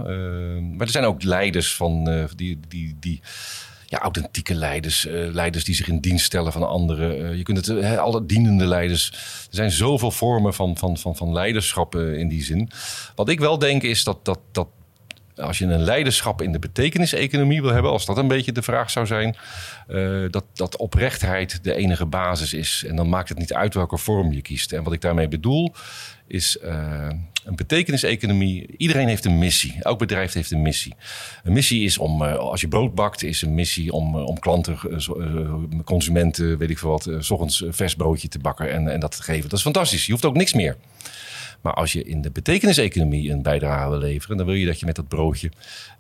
[0.76, 2.04] maar er zijn ook leiders van
[2.36, 3.22] die, die, die
[3.88, 7.20] ja, authentieke leiders, uh, leiders die zich in dienst stellen van anderen.
[7.20, 9.10] Uh, je kunt het, uh, alle dienende leiders.
[9.50, 12.70] Er zijn zoveel vormen van, van, van, van leiderschap in die zin.
[13.16, 14.68] Wat ik wel denk is dat, dat, dat
[15.36, 18.90] als je een leiderschap in de betekeniseconomie wil hebben, als dat een beetje de vraag
[18.90, 19.36] zou zijn,
[20.32, 22.84] dat, dat oprechtheid de enige basis is.
[22.88, 24.72] En dan maakt het niet uit welke vorm je kiest.
[24.72, 25.74] En wat ik daarmee bedoel,
[26.28, 27.10] is uh,
[27.44, 28.66] een betekeniseconomie.
[28.78, 29.76] Iedereen heeft een missie.
[29.82, 30.94] Elk bedrijf heeft een missie.
[31.44, 34.78] Een missie is om, uh, als je brood bakt, is een missie om, om klanten,
[35.84, 39.24] consumenten, weet ik veel wat, s ochtends vers broodje te bakken en, en dat te
[39.24, 39.50] geven.
[39.50, 40.06] Dat is fantastisch.
[40.06, 40.78] Je hoeft ook niks meer.
[41.66, 44.86] Maar als je in de betekeniseconomie een bijdrage wil leveren, dan wil je dat je
[44.86, 45.52] met dat broodje,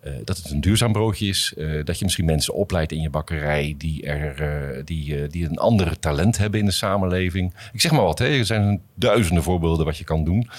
[0.05, 3.09] uh, dat het een duurzaam broodje is, uh, dat je misschien mensen opleidt in je
[3.09, 7.53] bakkerij die, er, uh, die, die een ander talent hebben in de samenleving.
[7.73, 8.25] Ik zeg maar wat, hè?
[8.25, 10.49] er zijn duizenden voorbeelden wat je kan doen.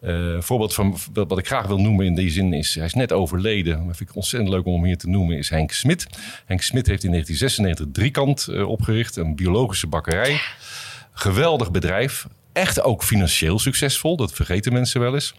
[0.00, 3.12] een voorbeeld van wat ik graag wil noemen in die zin is, hij is net
[3.12, 6.06] overleden, maar vind ik ontzettend leuk om hier te noemen, is Henk Smit.
[6.44, 10.40] Henk Smit heeft in 1996 Driekant opgericht, een biologische bakkerij.
[11.12, 14.16] Geweldig bedrijf, echt ook financieel succesvol.
[14.16, 15.34] Dat vergeten mensen wel eens.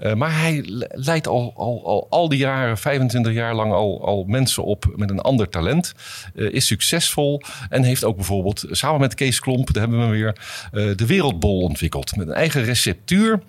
[0.00, 4.24] Uh, maar hij leidt al, al, al, al die jaren, 25 jaar lang, al, al
[4.26, 5.94] mensen op met een ander talent.
[6.34, 10.36] Uh, is succesvol en heeft ook bijvoorbeeld samen met Kees Klomp, daar hebben we weer,
[10.72, 12.16] uh, de Wereldbol ontwikkeld.
[12.16, 13.42] Met een eigen receptuur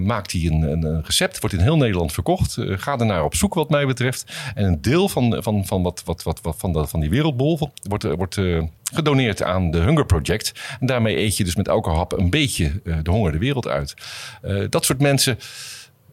[0.00, 2.56] maakt hij een, een, recept, wordt in heel Nederland verkocht.
[2.58, 4.32] ga er naar op zoek wat mij betreft.
[4.54, 7.70] En een deel van, van, van, wat, wat, wat, wat, van, de, van die Wereldbol
[7.82, 8.38] wordt, wordt
[8.92, 10.52] gedoneerd aan de Hunger Project.
[10.80, 13.68] En daarmee eet je dus met elke hap een beetje uh, de honger de wereld
[13.68, 13.94] uit.
[14.44, 15.38] Uh, dat soort mensen.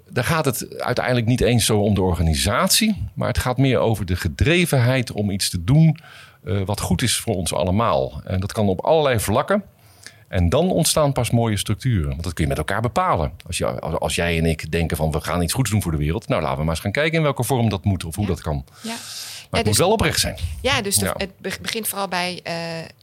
[0.09, 4.05] Daar gaat het uiteindelijk niet eens zo om de organisatie, maar het gaat meer over
[4.05, 5.97] de gedrevenheid om iets te doen
[6.43, 8.21] uh, wat goed is voor ons allemaal.
[8.23, 9.63] En dat kan op allerlei vlakken.
[10.27, 12.09] En dan ontstaan pas mooie structuren.
[12.09, 13.31] Want dat kun je met elkaar bepalen.
[13.47, 15.97] Als, je, als jij en ik denken van we gaan iets goeds doen voor de
[15.97, 16.27] wereld.
[16.27, 18.29] Nou, laten we maar eens gaan kijken in welke vorm dat moet of hoe ja.
[18.29, 18.65] dat kan.
[18.81, 18.95] Ja.
[19.49, 20.37] Maar het dus, moet wel oprecht zijn.
[20.61, 22.53] Ja, dus de, het begint vooral bij uh,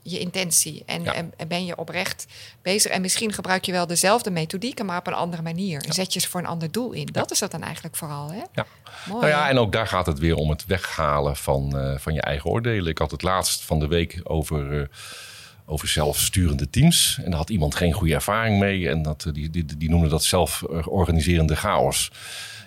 [0.03, 0.83] je intentie.
[0.87, 2.27] En, en, en ben je oprecht
[2.63, 2.91] bezig.
[2.91, 5.85] En misschien gebruik je wel dezelfde methodieken, maar op een andere manier.
[5.85, 7.09] En zet je ze voor een ander doel in.
[7.13, 8.31] Dat is dat dan eigenlijk vooral.
[8.31, 8.43] Hè?
[8.53, 8.67] Ja.
[9.09, 9.21] Mooi.
[9.21, 12.21] Nou ja, en ook daar gaat het weer om het weghalen van, eh, van je
[12.21, 12.91] eigen oordelen.
[12.91, 14.87] Ik had het laatst van de week over, eh,
[15.67, 17.19] over zelfsturende teams.
[17.25, 18.89] En daar had iemand geen goede ervaring mee.
[18.89, 22.11] En dat, eh, die, die, die noemde dat zelforganiserende chaos.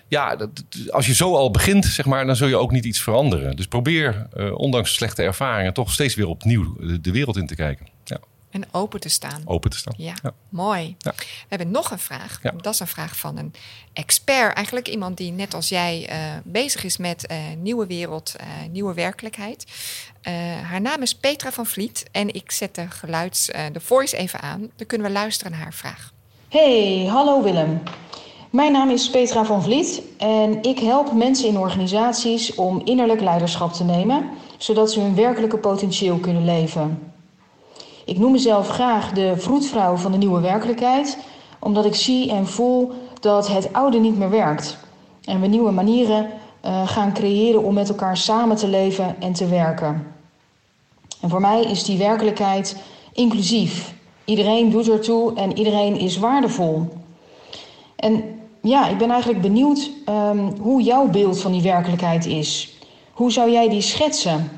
[0.08, 0.50] Ja, dat,
[0.90, 3.56] als je zo al begint, zeg maar, dan zul je ook niet iets veranderen.
[3.56, 7.54] Dus probeer, eh, ondanks slechte ervaringen, toch steeds weer opnieuw de, de wereld in te
[7.54, 7.86] kijken.
[8.04, 8.18] Ja.
[8.50, 9.42] En open te staan.
[9.44, 9.94] Open te staan.
[9.96, 10.32] Ja, Ja.
[10.48, 10.94] mooi.
[10.98, 11.12] Ja.
[11.16, 12.38] We hebben nog een vraag.
[12.42, 12.50] Ja.
[12.62, 13.54] Dat is een vraag van een
[13.92, 14.54] expert.
[14.54, 18.94] Eigenlijk iemand die net als jij eh, bezig is met eh, nieuwe wereld, eh, nieuwe
[18.94, 19.64] werkelijkheid.
[20.22, 20.32] Eh,
[20.62, 22.04] haar naam is Petra van Vliet.
[22.12, 24.70] En ik zet de geluids, eh, de voice even aan.
[24.76, 26.12] Dan kunnen we luisteren naar haar vraag.
[26.48, 27.82] Hey, hallo Willem.
[28.50, 33.72] Mijn naam is Petra van Vliet en ik help mensen in organisaties om innerlijk leiderschap
[33.72, 37.12] te nemen, zodat ze hun werkelijke potentieel kunnen leven.
[38.04, 41.18] Ik noem mezelf graag de vroedvrouw van de nieuwe werkelijkheid,
[41.58, 44.78] omdat ik zie en voel dat het oude niet meer werkt
[45.24, 46.30] en we nieuwe manieren
[46.60, 50.06] eh, gaan creëren om met elkaar samen te leven en te werken.
[51.20, 52.76] En voor mij is die werkelijkheid
[53.12, 53.94] inclusief.
[54.24, 56.86] Iedereen doet ertoe en iedereen is waardevol.
[57.96, 62.78] En ja, ik ben eigenlijk benieuwd ehm, hoe jouw beeld van die werkelijkheid is.
[63.12, 64.50] Hoe zou jij die schetsen?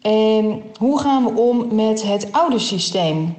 [0.00, 3.34] En hoe gaan we om met het oude systeem?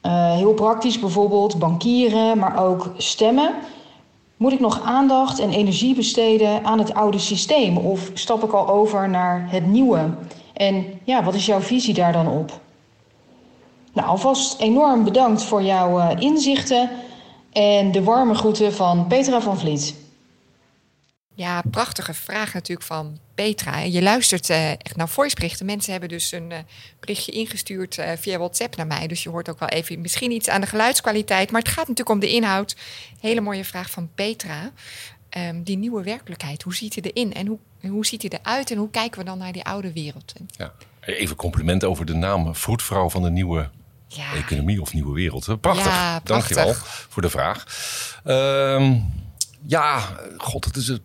[0.00, 3.54] Eh, heel praktisch bijvoorbeeld bankieren, maar ook stemmen.
[4.36, 7.76] Moet ik nog aandacht en energie besteden aan het oude systeem?
[7.76, 10.14] Of stap ik al over naar het nieuwe?
[10.52, 12.60] En ja, wat is jouw visie daar dan op?
[13.92, 16.90] Nou, alvast enorm bedankt voor jouw eh, inzichten
[17.52, 19.94] en de warme groeten van Petra van Vliet.
[21.34, 23.78] Ja, prachtige vraag natuurlijk van Petra.
[23.78, 25.66] Je luistert eh, echt naar voiceberichten.
[25.66, 26.58] Mensen hebben dus een eh,
[27.00, 29.06] berichtje ingestuurd eh, via WhatsApp naar mij.
[29.06, 31.50] Dus je hoort ook wel even misschien iets aan de geluidskwaliteit.
[31.50, 32.76] Maar het gaat natuurlijk om de inhoud.
[33.20, 34.72] Hele mooie vraag van Petra.
[35.28, 37.32] Ehm, die nieuwe werkelijkheid, hoe ziet hij erin?
[37.34, 37.58] En hoe,
[37.90, 38.70] hoe ziet hij eruit?
[38.70, 40.32] En hoe kijken we dan naar die oude wereld?
[40.56, 40.72] Ja.
[41.00, 43.70] Even compliment over de naam vroedvrouw van de nieuwe
[44.34, 45.60] economie of nieuwe wereld.
[45.60, 45.84] Prachtig.
[45.84, 46.22] Prachtig.
[46.24, 46.74] Dankjewel
[47.08, 47.66] voor de vraag.
[48.24, 48.94] Ehm,
[49.66, 50.02] ja,
[50.36, 50.98] god, het is,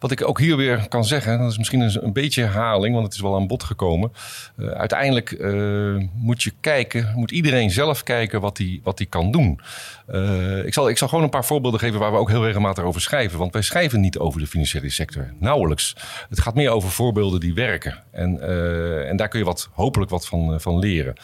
[0.00, 3.06] wat ik ook hier weer kan zeggen, dat is misschien een, een beetje herhaling, want
[3.06, 4.12] het is wel aan bod gekomen.
[4.56, 9.30] Eh, uiteindelijk eh, moet je kijken, moet iedereen zelf kijken wat hij wat hij kan
[9.30, 9.60] doen.
[10.06, 12.84] Eh, ik, zal, ik zal gewoon een paar voorbeelden geven waar we ook heel regelmatig
[12.84, 13.38] over schrijven.
[13.38, 15.96] Want wij schrijven niet over de financiële sector, nauwelijks.
[16.28, 18.02] Het gaat meer over voorbeelden die werken.
[18.10, 18.40] En,
[19.08, 21.14] en daar kun je wat, hopelijk wat van, van leren.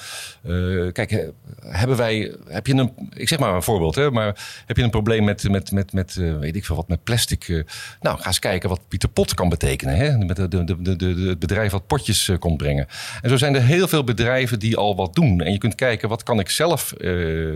[0.92, 4.82] Kijk, hebben wij, heb je een, ik zeg maar een voorbeeld, hè, maar heb je
[4.82, 7.48] een probleem met, met, met, met weet ik veel wat, met plastic?
[7.48, 7.62] eh,
[8.00, 9.96] nou, ga eens kijken wat Pieter Pot kan betekenen.
[9.96, 10.18] Hè?
[10.18, 12.86] Met de, de, de, de, het bedrijf wat potjes eh, komt brengen.
[13.22, 15.40] En zo zijn er heel veel bedrijven die al wat doen.
[15.40, 17.10] En je kunt kijken, wat kan ik zelf, eh,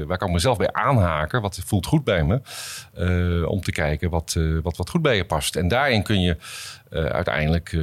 [0.07, 1.43] waar kan ik mezelf bij aanhaken?
[1.43, 2.41] Wat voelt goed bij me?
[3.47, 5.57] Om te kijken wat, wat, wat goed bij je past.
[5.57, 6.37] En daarin kun je
[6.91, 7.83] eh, uiteindelijk eh,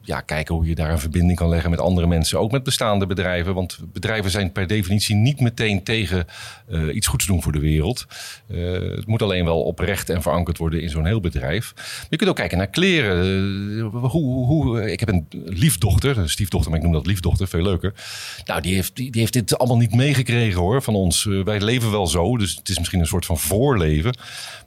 [0.00, 2.38] ja, kijken hoe je daar een verbinding kan leggen met andere mensen.
[2.38, 3.54] Ook met bestaande bedrijven.
[3.54, 6.26] Want bedrijven zijn per definitie niet meteen tegen
[6.68, 8.06] eh, iets goeds doen voor de wereld.
[8.46, 11.74] Het moet alleen wel oprecht en verankerd worden in zo'n heel bedrijf.
[12.10, 13.80] Je kunt ook kijken naar kleren.
[13.80, 17.94] Hoe, hoe, ik heb een liefdochter, een stiefdochter, maar ik noem dat liefdochter, veel leuker.
[18.44, 21.24] Nou, die heeft, die, heeft dit allemaal niet meegekregen hoor, van ons.
[21.24, 24.16] Wij leven wel zo, dus het is misschien een soort van voorleven.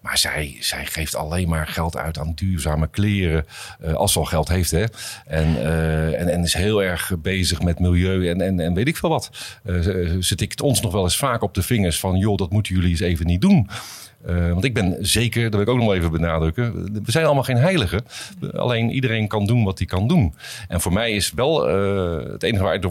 [0.01, 3.45] Maar zij, zij geeft alleen maar geld uit aan duurzame kleren.
[3.79, 4.83] Eh, als ze al geld heeft, hè.
[5.25, 8.97] En, eh, en, en is heel erg bezig met milieu en, en, en weet ik
[8.97, 9.29] veel wat.
[9.63, 9.81] Eh,
[10.19, 12.17] ze, tikt ons nog wel eens vaak op de vingers van...
[12.17, 13.69] joh, dat moeten jullie eens even niet doen.
[14.25, 16.93] Eh, want ik ben zeker, dat wil ik ook nog wel even benadrukken...
[17.03, 18.05] we zijn allemaal geen heiligen.
[18.53, 20.33] Alleen iedereen kan doen wat hij kan doen.
[20.67, 22.81] En voor mij is wel eh, het enige waar ik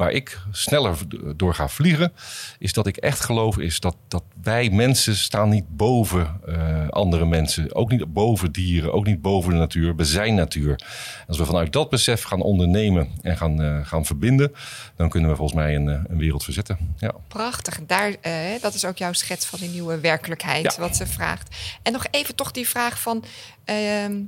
[0.00, 0.98] waar ik sneller
[1.36, 2.12] door ga vliegen,
[2.58, 7.26] is dat ik echt geloof is dat, dat wij mensen staan niet boven eh, andere
[7.26, 7.74] mensen.
[7.74, 9.96] Ook niet boven dieren, ook niet boven de natuur.
[9.96, 10.80] We zijn natuur.
[11.26, 14.52] Als we vanuit dat besef gaan ondernemen en gaan, eh, gaan verbinden,
[14.96, 16.94] dan kunnen we volgens mij een, eh, een wereld verzetten.
[16.98, 17.14] Ja.
[17.28, 17.80] Prachtig.
[17.86, 18.14] Daar,
[18.60, 20.80] dat is ook jouw schets van die nieuwe werkelijkheid, Ja.
[20.80, 21.56] wat ze vraagt.
[21.82, 23.24] En nog even toch die vraag van
[23.64, 24.20] ehm,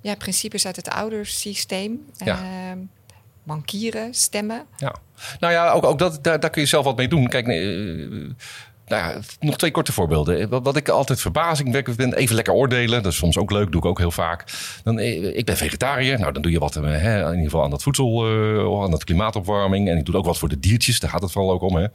[0.00, 2.06] ja, principes uit het oudersysteem.
[2.16, 2.36] Ja.
[2.42, 2.78] Ehm,
[3.42, 4.66] bankieren, stemmen.
[4.76, 4.94] Ja.
[5.40, 7.28] Nou ja, ook, ook dat, daar, daar kun je zelf wat mee doen.
[7.28, 7.56] Kijk, eh,
[8.88, 10.48] nou ja, nog twee korte voorbeelden.
[10.48, 13.02] Wat, wat ik altijd verbazingwekkend ben, even lekker oordelen.
[13.02, 14.44] Dat is soms ook leuk, doe ik ook heel vaak.
[14.84, 17.62] Dan, eh, ik ben vegetariër, nou dan doe je wat eh, hè, in ieder geval
[17.62, 19.88] aan dat voedsel, eh, aan dat klimaatopwarming.
[19.88, 21.76] En ik doe ook wat voor de diertjes, daar gaat het vooral ook om.
[21.76, 21.86] Hè.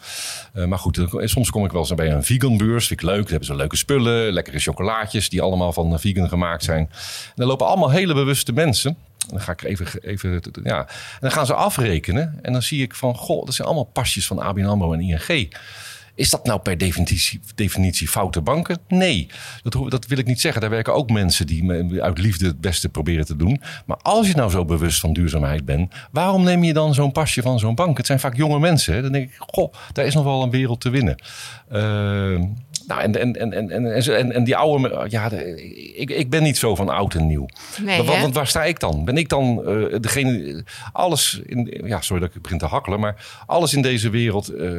[0.53, 3.21] Eh, maar goed, soms kom ik wel eens bij een vegan beurs, vind ik leuk.
[3.21, 6.89] Dan hebben ze leuke spullen, lekkere chocolaatjes die allemaal van eh, vegan gemaakt zijn.
[7.35, 8.97] En er lopen allemaal hele bewuste mensen.
[9.27, 10.87] Dan ga ik even, even ja.
[11.19, 12.39] Dan gaan ze afrekenen.
[12.41, 15.55] En dan zie ik van, goh, dat zijn allemaal pasjes van ABN AMRO en ING.
[16.15, 18.77] Is dat nou per definitie, definitie foute banken?
[18.87, 19.27] Nee,
[19.63, 20.61] dat, dat wil ik niet zeggen.
[20.61, 23.61] Daar werken ook mensen die uit liefde het beste proberen te doen.
[23.85, 27.41] Maar als je nou zo bewust van duurzaamheid bent, waarom neem je dan zo'n pasje
[27.41, 27.97] van zo'n bank?
[27.97, 28.93] Het zijn vaak jonge mensen.
[28.93, 29.01] Hè?
[29.01, 31.15] Dan denk ik, goh, daar is nog wel een wereld te winnen.
[31.69, 31.81] Eh,
[32.87, 35.31] nou, en, en, en, en, en, en, die oude, ja,
[35.95, 37.45] ik, ik ben niet zo van oud en nieuw.
[37.81, 39.05] Nee, want, waar sta ik dan?
[39.05, 43.43] Ben ik dan eh, degene, alles in, ja, sorry dat ik begin te hakkelen, maar
[43.45, 44.69] alles in deze wereld eh,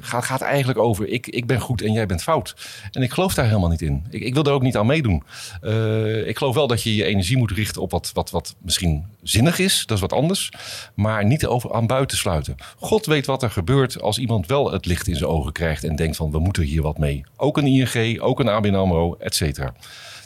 [0.00, 2.54] gaat, gaat eigenlijk over ik, ik ben goed en jij bent fout.
[2.90, 4.06] En ik geloof daar helemaal niet in.
[4.10, 5.22] Ik, ik wil er ook niet aan meedoen.
[5.60, 9.04] Eh, ik geloof wel dat je je energie moet richten op wat, wat, wat misschien
[9.22, 10.52] zinnig is, dat is wat anders,
[10.94, 12.56] maar niet over aan buiten sluiten.
[12.78, 15.96] God weet wat er gebeurt als iemand wel het licht in zijn ogen krijgt en
[15.96, 17.24] denkt van we moeten hier wat mee.
[17.36, 19.74] Ook een ING, ook een ABN AMRO, et cetera.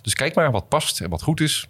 [0.02, 1.68] Dus kijk maar wat past en wat goed is.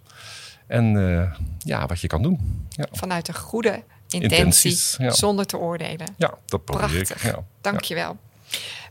[0.66, 2.66] En eh, ja, wat je kan doen.
[2.68, 5.10] Ja, Vanuit een goede intentie, Intenties, ja.
[5.10, 6.14] zonder te oordelen.
[6.16, 7.24] ja dat probeer Prachtig.
[7.24, 7.30] ik.
[7.32, 7.44] Ja.
[7.60, 8.16] Dankjewel.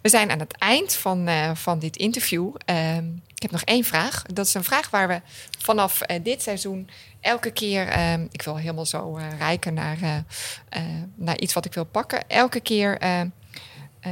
[0.01, 2.55] We zijn aan het eind van, eh, van dit interview.
[2.65, 3.05] Ehm,
[3.35, 4.21] ik heb nog één vraag.
[4.33, 5.21] Dat is een vraag waar we
[5.59, 6.89] vanaf eh, dit seizoen
[7.21, 7.87] elke keer...
[7.87, 9.97] ehm, ik wil helemaal zo eh rijken naar,
[11.15, 12.27] naar iets wat ik wil pakken.
[12.27, 13.27] Elke keer eh, eh,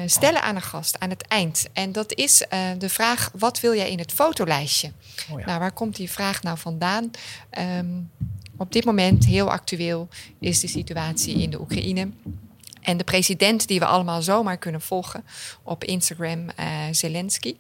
[0.05, 1.67] stellen aan een gast aan het eind.
[1.73, 2.45] En dat is
[2.77, 4.91] de vraag, wat wil jij in het fotolijstje?
[5.31, 5.45] Oh ja.
[5.45, 7.11] Nou, waar komt die vraag nou vandaan?
[7.49, 7.87] Ehm,
[8.61, 10.07] op dit moment, heel actueel,
[10.39, 12.09] is de situatie in de Oekraïne.
[12.81, 15.23] En de president die we allemaal zomaar kunnen volgen
[15.63, 17.55] op Instagram, eh, Zelensky.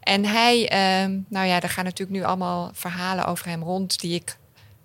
[0.00, 4.14] En hij, ehm, nou ja, er gaan natuurlijk nu allemaal verhalen over hem rond die
[4.14, 4.36] ik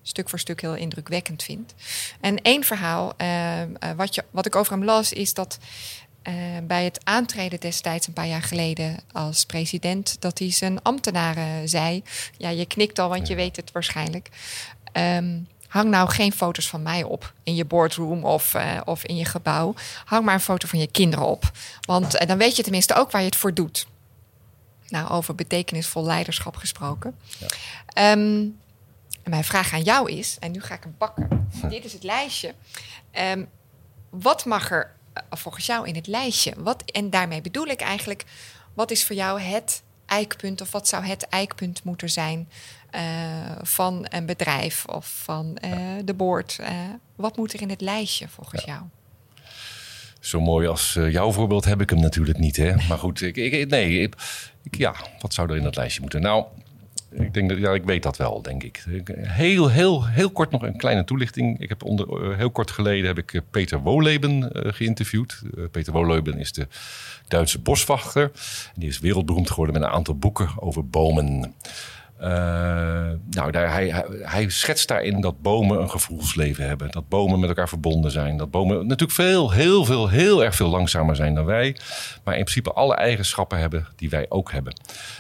[0.01, 1.73] stuk voor stuk heel indrukwekkend vind.
[2.19, 5.57] En één verhaal ehm, eh, wat, je, wat ik over hem las, is dat
[6.23, 6.33] eh,
[6.63, 12.03] bij het aantreden destijds een paar jaar geleden als president, dat hij zijn ambtenaren zei:
[12.37, 14.29] Ja, je knikt al, want je weet het waarschijnlijk.
[14.93, 19.15] Ehm, hang nou geen foto's van mij op in je boardroom of, eh, of in
[19.15, 19.73] je gebouw.
[20.05, 21.51] Hang maar een foto van je kinderen op.
[21.81, 23.87] Want eh, dan weet je tenminste ook waar je het voor doet.
[24.87, 27.15] Nou, over betekenisvol leiderschap gesproken.
[27.87, 28.45] Ehm,
[29.23, 31.47] en mijn vraag aan jou is, en nu ga ik hem pakken.
[31.69, 32.53] Dit is het lijstje.
[33.11, 33.45] Ehm,
[34.09, 36.53] wat mag er eh, volgens jou in het lijstje?
[36.57, 38.23] Wat, en daarmee bedoel ik eigenlijk,
[38.73, 39.83] wat is voor jou het
[40.17, 42.49] eikpunt of wat zou het eikpunt moeten zijn
[42.89, 43.01] eh,
[43.61, 45.71] van een bedrijf of van eh,
[46.05, 46.57] de board?
[46.59, 46.69] Eh,
[47.15, 48.81] wat moet er in het lijstje volgens jou?
[50.19, 52.55] Zo mooi als jouw voorbeeld heb ik hem natuurlijk niet.
[52.57, 52.75] Hè?
[52.87, 54.15] Maar goed, ik, ik, nee, ik,
[54.63, 56.21] ik- ja, wat zou er in dat lijstje moeten?
[56.21, 56.45] Nou,
[57.13, 58.83] ik denk dat ja, ik weet dat wel, denk ik.
[59.15, 61.59] Heel, heel, heel kort nog een kleine toelichting.
[61.59, 65.41] Ik heb onder, eh, heel kort geleden heb ik eh, Peter Woleben eh, geïnterviewd.
[65.71, 66.67] Peter Woleben is de
[67.27, 68.31] Duitse boswachter.
[68.75, 71.53] Die is wereldberoemd geworden met een aantal boeken over bomen.
[72.23, 72.29] Eh,
[73.29, 76.91] nou, daar, hij, hij, schetst daarin dat bomen een gevoelsleven hebben.
[76.91, 78.37] Dat bomen met elkaar verbonden zijn.
[78.37, 81.75] Dat bomen natuurlijk veel, heel veel, heel erg veel langzamer zijn dan wij.
[82.23, 84.73] Maar in principe alle eigenschappen hebben die wij ook hebben.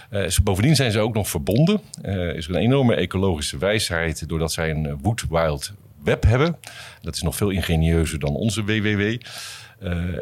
[0.09, 1.81] Eh, bovendien zijn ze ook nog verbonden.
[2.01, 5.71] Eh, is er een enorme ecologische wijsheid doordat zij een eh, Wood Wild
[6.03, 6.57] Web hebben.
[7.01, 9.17] Dat is nog veel ingenieuzer dan onze WWW.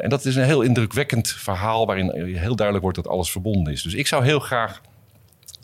[0.00, 3.82] En dat is een heel indrukwekkend verhaal waarin heel duidelijk wordt dat alles verbonden is.
[3.82, 4.80] Dus ik zou heel graag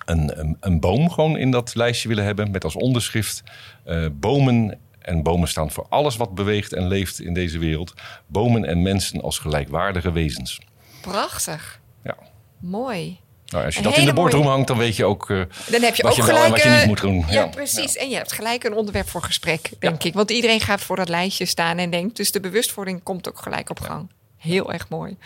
[0.08, 2.50] een, een, een boom gewoon in dat lijstje willen hebben.
[2.50, 3.42] Met als onderschrift
[3.84, 4.78] eh, bomen.
[4.98, 7.94] En bomen staan voor alles wat beweegt en leeft in deze wereld.
[8.26, 10.60] Bomen en mensen als gelijkwaardige wezens.
[11.00, 11.80] Prachtig.
[12.04, 12.16] Ja.
[12.58, 13.18] Mooi.
[13.46, 15.30] Nou, als je Een dat in de boardroom mooie- hangt, dan weet je ook.
[15.30, 16.48] eh, Dan heb je Wat ook je en gelijk.
[16.50, 17.18] wat je niet eh, moet doen.
[17.18, 17.46] Ja, Ja.
[17.46, 17.96] precies.
[17.96, 20.14] En je hebt gelijk een onderwerp voor gesprek, denk ik.
[20.14, 22.16] Want iedereen gaat voor dat lijstje staan en denkt.
[22.16, 24.10] Dus de bewustwording komt ook gelijk op gang.
[24.38, 25.16] Heel erg mooi.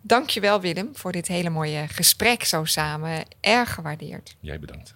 [0.00, 3.24] Dankjewel Willem voor dit hele mooie gesprek zo samen.
[3.40, 4.36] Erg gewaardeerd.
[4.40, 4.94] jij bedankt.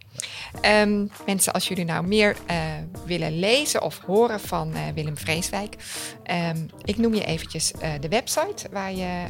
[0.60, 2.56] Ehm, mensen, als jullie nou meer eh,
[3.04, 5.76] willen lezen of horen van eh, Willem Vreeswijk,
[6.22, 9.26] ehm, ik noem je eventjes eh, de website waar je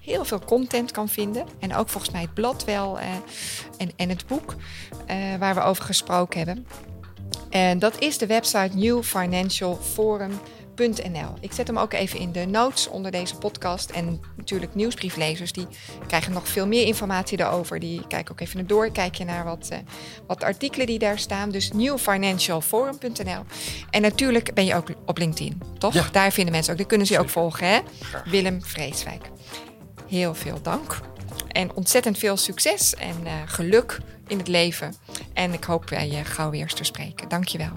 [0.00, 1.46] heel veel content kan vinden.
[1.58, 2.98] En ook volgens mij het blad wel
[3.78, 4.54] en, en het boek
[5.38, 6.66] waar we over gesproken hebben.
[7.50, 8.78] En dat is de website
[11.40, 13.90] Ik zet hem ook even in de notes onder deze podcast.
[13.90, 15.66] En natuurlijk nieuwsbrieflezers, die
[16.06, 17.78] krijgen nog veel meer informatie daarover.
[17.78, 19.78] Die kijken ook even naar door, kijk je naar wat, eh,
[20.26, 21.50] wat artikelen die daar staan.
[21.50, 23.42] Dus newfinancialforum.nl.
[23.90, 25.94] En natuurlijk ben je ook op LinkedIn, toch?
[25.94, 26.08] Ja.
[26.12, 27.80] Daar vinden mensen ook, die kunnen ze je ook volgen, hè?
[28.00, 28.24] Graag.
[28.24, 29.30] Willem Vreeswijk.
[30.08, 31.00] Heel veel dank.
[31.48, 34.94] En ontzettend veel succes en eh, geluk in het leven.
[35.32, 37.28] En ik hoop eh, je gauw weer eens te spreken.
[37.28, 37.72] Dankjewel.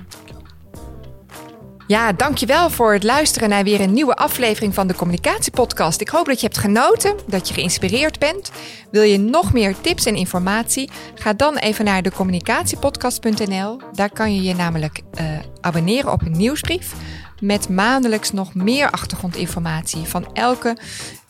[1.88, 6.02] Ja, dankjewel voor het luisteren naar weer een nieuwe aflevering van de Communicatiepodcast.
[6.02, 8.52] Ik hoop dat je hebt genoten, dat je geïnspireerd bent.
[8.92, 10.90] Wil je nog meer tips en informatie?
[11.16, 13.80] Ga dan even naar de communicatiepodcast.nl.
[13.92, 15.26] Daar kan je je namelijk eh,
[15.62, 16.94] abonneren op een nieuwsbrief
[17.40, 20.06] met maandelijks nog meer achtergrondinformatie.
[20.06, 20.78] Van elke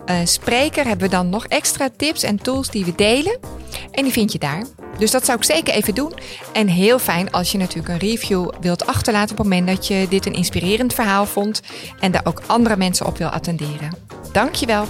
[0.06, 3.40] uh, spreker hebben we dan nog extra tips en tools die we delen.
[3.92, 4.64] En die vind je daar.
[4.98, 6.14] Dus dat zou ik zeker even doen.
[6.54, 10.06] En heel fijn als je natuurlijk een review wilt achterlaten op het moment dat je
[10.10, 11.62] dit een inspirerend verhaal vond
[12.00, 13.94] en daar ook andere mensen op wil attenderen.
[14.32, 14.88] Dankjewel.